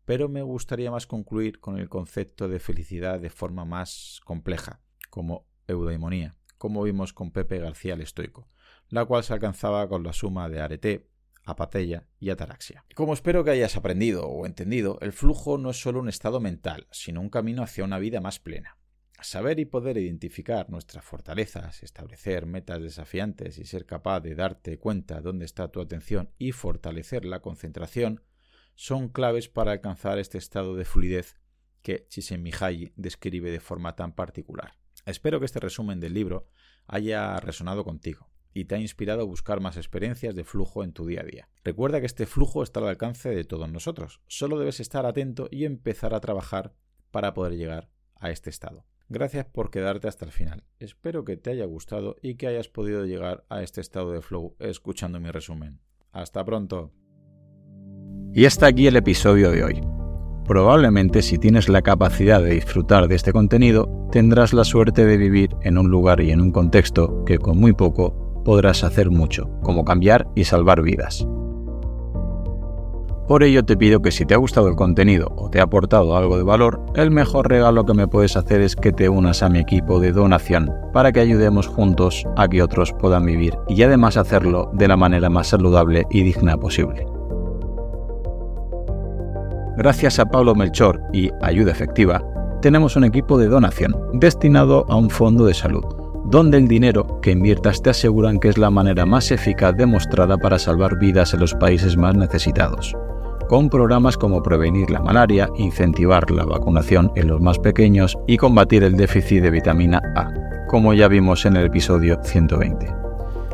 Pero 0.05 0.29
me 0.29 0.41
gustaría 0.41 0.91
más 0.91 1.07
concluir 1.07 1.59
con 1.59 1.77
el 1.77 1.89
concepto 1.89 2.47
de 2.47 2.59
felicidad 2.59 3.19
de 3.19 3.29
forma 3.29 3.65
más 3.65 4.21
compleja, 4.23 4.81
como 5.09 5.45
eudaimonía, 5.67 6.37
como 6.57 6.83
vimos 6.83 7.11
con 7.11 7.31
Pepe 7.31 7.59
García 7.59 7.95
el 7.95 8.01
Estoico, 8.01 8.47
la 8.87 9.05
cual 9.05 9.23
se 9.23 9.33
alcanzaba 9.33 9.87
con 9.89 10.03
la 10.03 10.13
suma 10.13 10.47
de 10.47 10.61
arete, 10.61 11.09
apatella 11.43 12.07
y 12.19 12.29
ataraxia. 12.29 12.85
Como 12.95 13.13
espero 13.13 13.43
que 13.43 13.51
hayas 13.51 13.75
aprendido 13.75 14.27
o 14.27 14.45
entendido, 14.45 14.97
el 15.01 15.11
flujo 15.11 15.57
no 15.57 15.71
es 15.71 15.81
solo 15.81 15.99
un 15.99 16.09
estado 16.09 16.39
mental, 16.39 16.87
sino 16.91 17.21
un 17.21 17.29
camino 17.29 17.63
hacia 17.63 17.83
una 17.83 17.99
vida 17.99 18.21
más 18.21 18.39
plena. 18.39 18.77
Saber 19.21 19.59
y 19.59 19.65
poder 19.65 19.97
identificar 19.97 20.69
nuestras 20.69 21.05
fortalezas, 21.05 21.83
establecer 21.83 22.47
metas 22.47 22.81
desafiantes 22.81 23.59
y 23.59 23.65
ser 23.65 23.85
capaz 23.85 24.21
de 24.21 24.33
darte 24.33 24.79
cuenta 24.79 25.21
dónde 25.21 25.45
está 25.45 25.67
tu 25.69 25.79
atención 25.79 26.31
y 26.39 26.53
fortalecer 26.53 27.25
la 27.25 27.39
concentración 27.39 28.23
son 28.73 29.09
claves 29.09 29.47
para 29.47 29.73
alcanzar 29.73 30.17
este 30.17 30.39
estado 30.39 30.75
de 30.75 30.85
fluidez 30.85 31.35
que 31.83 32.07
Csikszentmihalyi 32.09 32.93
describe 32.95 33.51
de 33.51 33.59
forma 33.59 33.95
tan 33.95 34.13
particular. 34.13 34.73
Espero 35.05 35.39
que 35.39 35.45
este 35.45 35.59
resumen 35.59 35.99
del 35.99 36.13
libro 36.13 36.47
haya 36.87 37.39
resonado 37.39 37.83
contigo 37.83 38.30
y 38.53 38.65
te 38.65 38.75
ha 38.75 38.79
inspirado 38.79 39.21
a 39.21 39.25
buscar 39.25 39.59
más 39.61 39.77
experiencias 39.77 40.35
de 40.35 40.43
flujo 40.43 40.83
en 40.83 40.93
tu 40.93 41.05
día 41.05 41.21
a 41.21 41.25
día. 41.25 41.49
Recuerda 41.63 41.99
que 41.99 42.05
este 42.05 42.25
flujo 42.25 42.63
está 42.63 42.79
al 42.79 42.87
alcance 42.87 43.29
de 43.29 43.43
todos 43.43 43.71
nosotros, 43.71 44.21
solo 44.27 44.59
debes 44.59 44.79
estar 44.79 45.05
atento 45.05 45.47
y 45.51 45.65
empezar 45.65 46.13
a 46.13 46.19
trabajar 46.19 46.73
para 47.11 47.33
poder 47.33 47.57
llegar 47.57 47.89
a 48.15 48.31
este 48.31 48.49
estado. 48.49 48.85
Gracias 49.09 49.45
por 49.45 49.71
quedarte 49.71 50.07
hasta 50.07 50.23
el 50.23 50.31
final. 50.31 50.63
Espero 50.79 51.25
que 51.25 51.35
te 51.35 51.49
haya 51.49 51.65
gustado 51.65 52.15
y 52.21 52.35
que 52.35 52.47
hayas 52.47 52.69
podido 52.69 53.05
llegar 53.05 53.43
a 53.49 53.61
este 53.61 53.81
estado 53.81 54.13
de 54.13 54.21
flow 54.21 54.55
escuchando 54.59 55.19
mi 55.19 55.29
resumen. 55.29 55.81
Hasta 56.13 56.45
pronto. 56.45 56.93
Y 58.33 58.45
hasta 58.45 58.67
aquí 58.67 58.87
el 58.87 58.95
episodio 58.95 59.51
de 59.51 59.65
hoy. 59.65 59.81
Probablemente 60.45 61.21
si 61.21 61.37
tienes 61.37 61.67
la 61.67 61.81
capacidad 61.81 62.41
de 62.41 62.53
disfrutar 62.53 63.09
de 63.09 63.15
este 63.15 63.33
contenido, 63.33 64.07
tendrás 64.11 64.53
la 64.53 64.63
suerte 64.63 65.05
de 65.05 65.17
vivir 65.17 65.49
en 65.61 65.77
un 65.77 65.89
lugar 65.89 66.21
y 66.21 66.31
en 66.31 66.39
un 66.39 66.51
contexto 66.51 67.25
que 67.25 67.37
con 67.37 67.57
muy 67.57 67.73
poco 67.73 68.30
podrás 68.43 68.83
hacer 68.83 69.09
mucho, 69.09 69.49
como 69.61 69.85
cambiar 69.85 70.27
y 70.35 70.43
salvar 70.45 70.81
vidas. 70.81 71.27
Por 73.27 73.43
ello 73.43 73.63
te 73.63 73.77
pido 73.77 74.01
que 74.01 74.11
si 74.11 74.25
te 74.25 74.33
ha 74.33 74.37
gustado 74.37 74.67
el 74.67 74.75
contenido 74.75 75.31
o 75.37 75.49
te 75.49 75.61
ha 75.61 75.63
aportado 75.63 76.17
algo 76.17 76.35
de 76.35 76.43
valor, 76.43 76.83
el 76.95 77.11
mejor 77.11 77.49
regalo 77.49 77.85
que 77.85 77.93
me 77.93 78.07
puedes 78.07 78.35
hacer 78.35 78.59
es 78.59 78.75
que 78.75 78.91
te 78.91 79.07
unas 79.07 79.41
a 79.41 79.47
mi 79.47 79.59
equipo 79.59 80.01
de 80.01 80.11
donación 80.11 80.69
para 80.91 81.13
que 81.13 81.21
ayudemos 81.21 81.67
juntos 81.67 82.25
a 82.35 82.49
que 82.49 82.61
otros 82.61 82.91
puedan 82.91 83.25
vivir 83.25 83.57
y 83.69 83.83
además 83.83 84.17
hacerlo 84.17 84.69
de 84.73 84.89
la 84.89 84.97
manera 84.97 85.29
más 85.29 85.47
saludable 85.47 86.05
y 86.09 86.23
digna 86.23 86.57
posible. 86.57 87.05
Gracias 89.77 90.19
a 90.19 90.25
Pablo 90.25 90.53
Melchor 90.53 90.99
y 91.13 91.29
Ayuda 91.41 91.71
Efectiva, 91.71 92.21
tenemos 92.61 92.97
un 92.97 93.05
equipo 93.05 93.37
de 93.37 93.47
donación 93.47 93.95
destinado 94.11 94.85
a 94.89 94.97
un 94.97 95.09
fondo 95.09 95.45
de 95.45 95.53
salud 95.53 96.00
donde 96.31 96.57
el 96.57 96.67
dinero 96.69 97.19
que 97.21 97.31
inviertas 97.31 97.81
te 97.81 97.89
aseguran 97.89 98.39
que 98.39 98.47
es 98.47 98.57
la 98.57 98.69
manera 98.69 99.05
más 99.05 99.31
eficaz 99.31 99.75
demostrada 99.75 100.37
para 100.37 100.57
salvar 100.57 100.97
vidas 100.97 101.33
en 101.33 101.41
los 101.41 101.53
países 101.53 101.97
más 101.97 102.15
necesitados, 102.15 102.95
con 103.49 103.69
programas 103.69 104.15
como 104.15 104.41
prevenir 104.41 104.89
la 104.89 105.01
malaria, 105.01 105.49
incentivar 105.57 106.31
la 106.31 106.45
vacunación 106.45 107.11
en 107.15 107.27
los 107.27 107.41
más 107.41 107.59
pequeños 107.59 108.17
y 108.27 108.37
combatir 108.37 108.85
el 108.85 108.95
déficit 108.95 109.43
de 109.43 109.51
vitamina 109.51 110.01
A, 110.15 110.29
como 110.69 110.93
ya 110.93 111.09
vimos 111.09 111.45
en 111.45 111.57
el 111.57 111.65
episodio 111.65 112.17
120. 112.23 112.87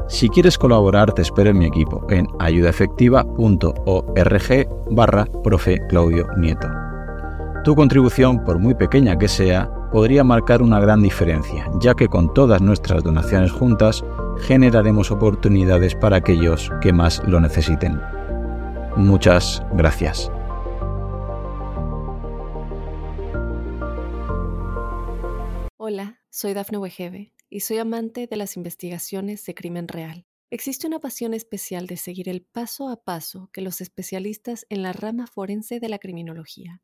Si 0.08 0.30
quieres 0.30 0.60
colaborar, 0.60 1.12
te 1.14 1.24
espero 1.24 1.50
en 1.50 1.58
mi 1.58 1.66
equipo 1.66 2.06
en 2.12 2.28
ayudaefectiva.org 2.38 4.68
barra 4.92 5.26
profe 5.44 5.80
Claudio 5.90 6.28
Nieto. 6.38 6.68
Tu 7.64 7.76
contribución, 7.76 8.44
por 8.46 8.60
muy 8.60 8.76
pequeña 8.76 9.18
que 9.18 9.28
sea, 9.28 9.68
podría 9.98 10.24
marcar 10.24 10.62
una 10.62 10.80
gran 10.80 11.02
diferencia, 11.02 11.72
ya 11.82 11.96
que 11.96 12.08
con 12.08 12.32
todas 12.32 12.62
nuestras 12.62 13.04
donaciones 13.04 13.52
juntas 13.52 14.06
generaremos 14.42 15.10
oportunidades 15.10 15.96
para 15.96 16.18
aquellos 16.18 16.70
que 16.84 16.94
más 16.94 17.24
lo 17.28 17.40
necesiten. 17.40 18.00
Muchas 18.96 19.64
gracias. 19.74 20.32
Hola, 25.78 26.20
soy 26.30 26.54
Dafne 26.54 26.78
Wegebe 26.78 27.34
y 27.50 27.62
soy 27.62 27.80
amante 27.80 28.28
de 28.28 28.38
las 28.38 28.56
investigaciones 28.56 29.44
de 29.46 29.56
crimen 29.56 29.88
real. 29.88 30.28
Existe 30.52 30.86
una 30.86 31.00
pasión 31.00 31.34
especial 31.34 31.88
de 31.88 31.98
seguir 31.98 32.30
el 32.30 32.44
paso 32.44 32.90
a 32.90 33.04
paso 33.04 33.50
que 33.52 33.62
los 33.62 33.82
especialistas 33.82 34.68
en 34.70 34.84
la 34.84 34.94
rama 34.94 35.26
forense 35.26 35.80
de 35.80 35.90
la 35.90 35.98
criminología 35.98 36.84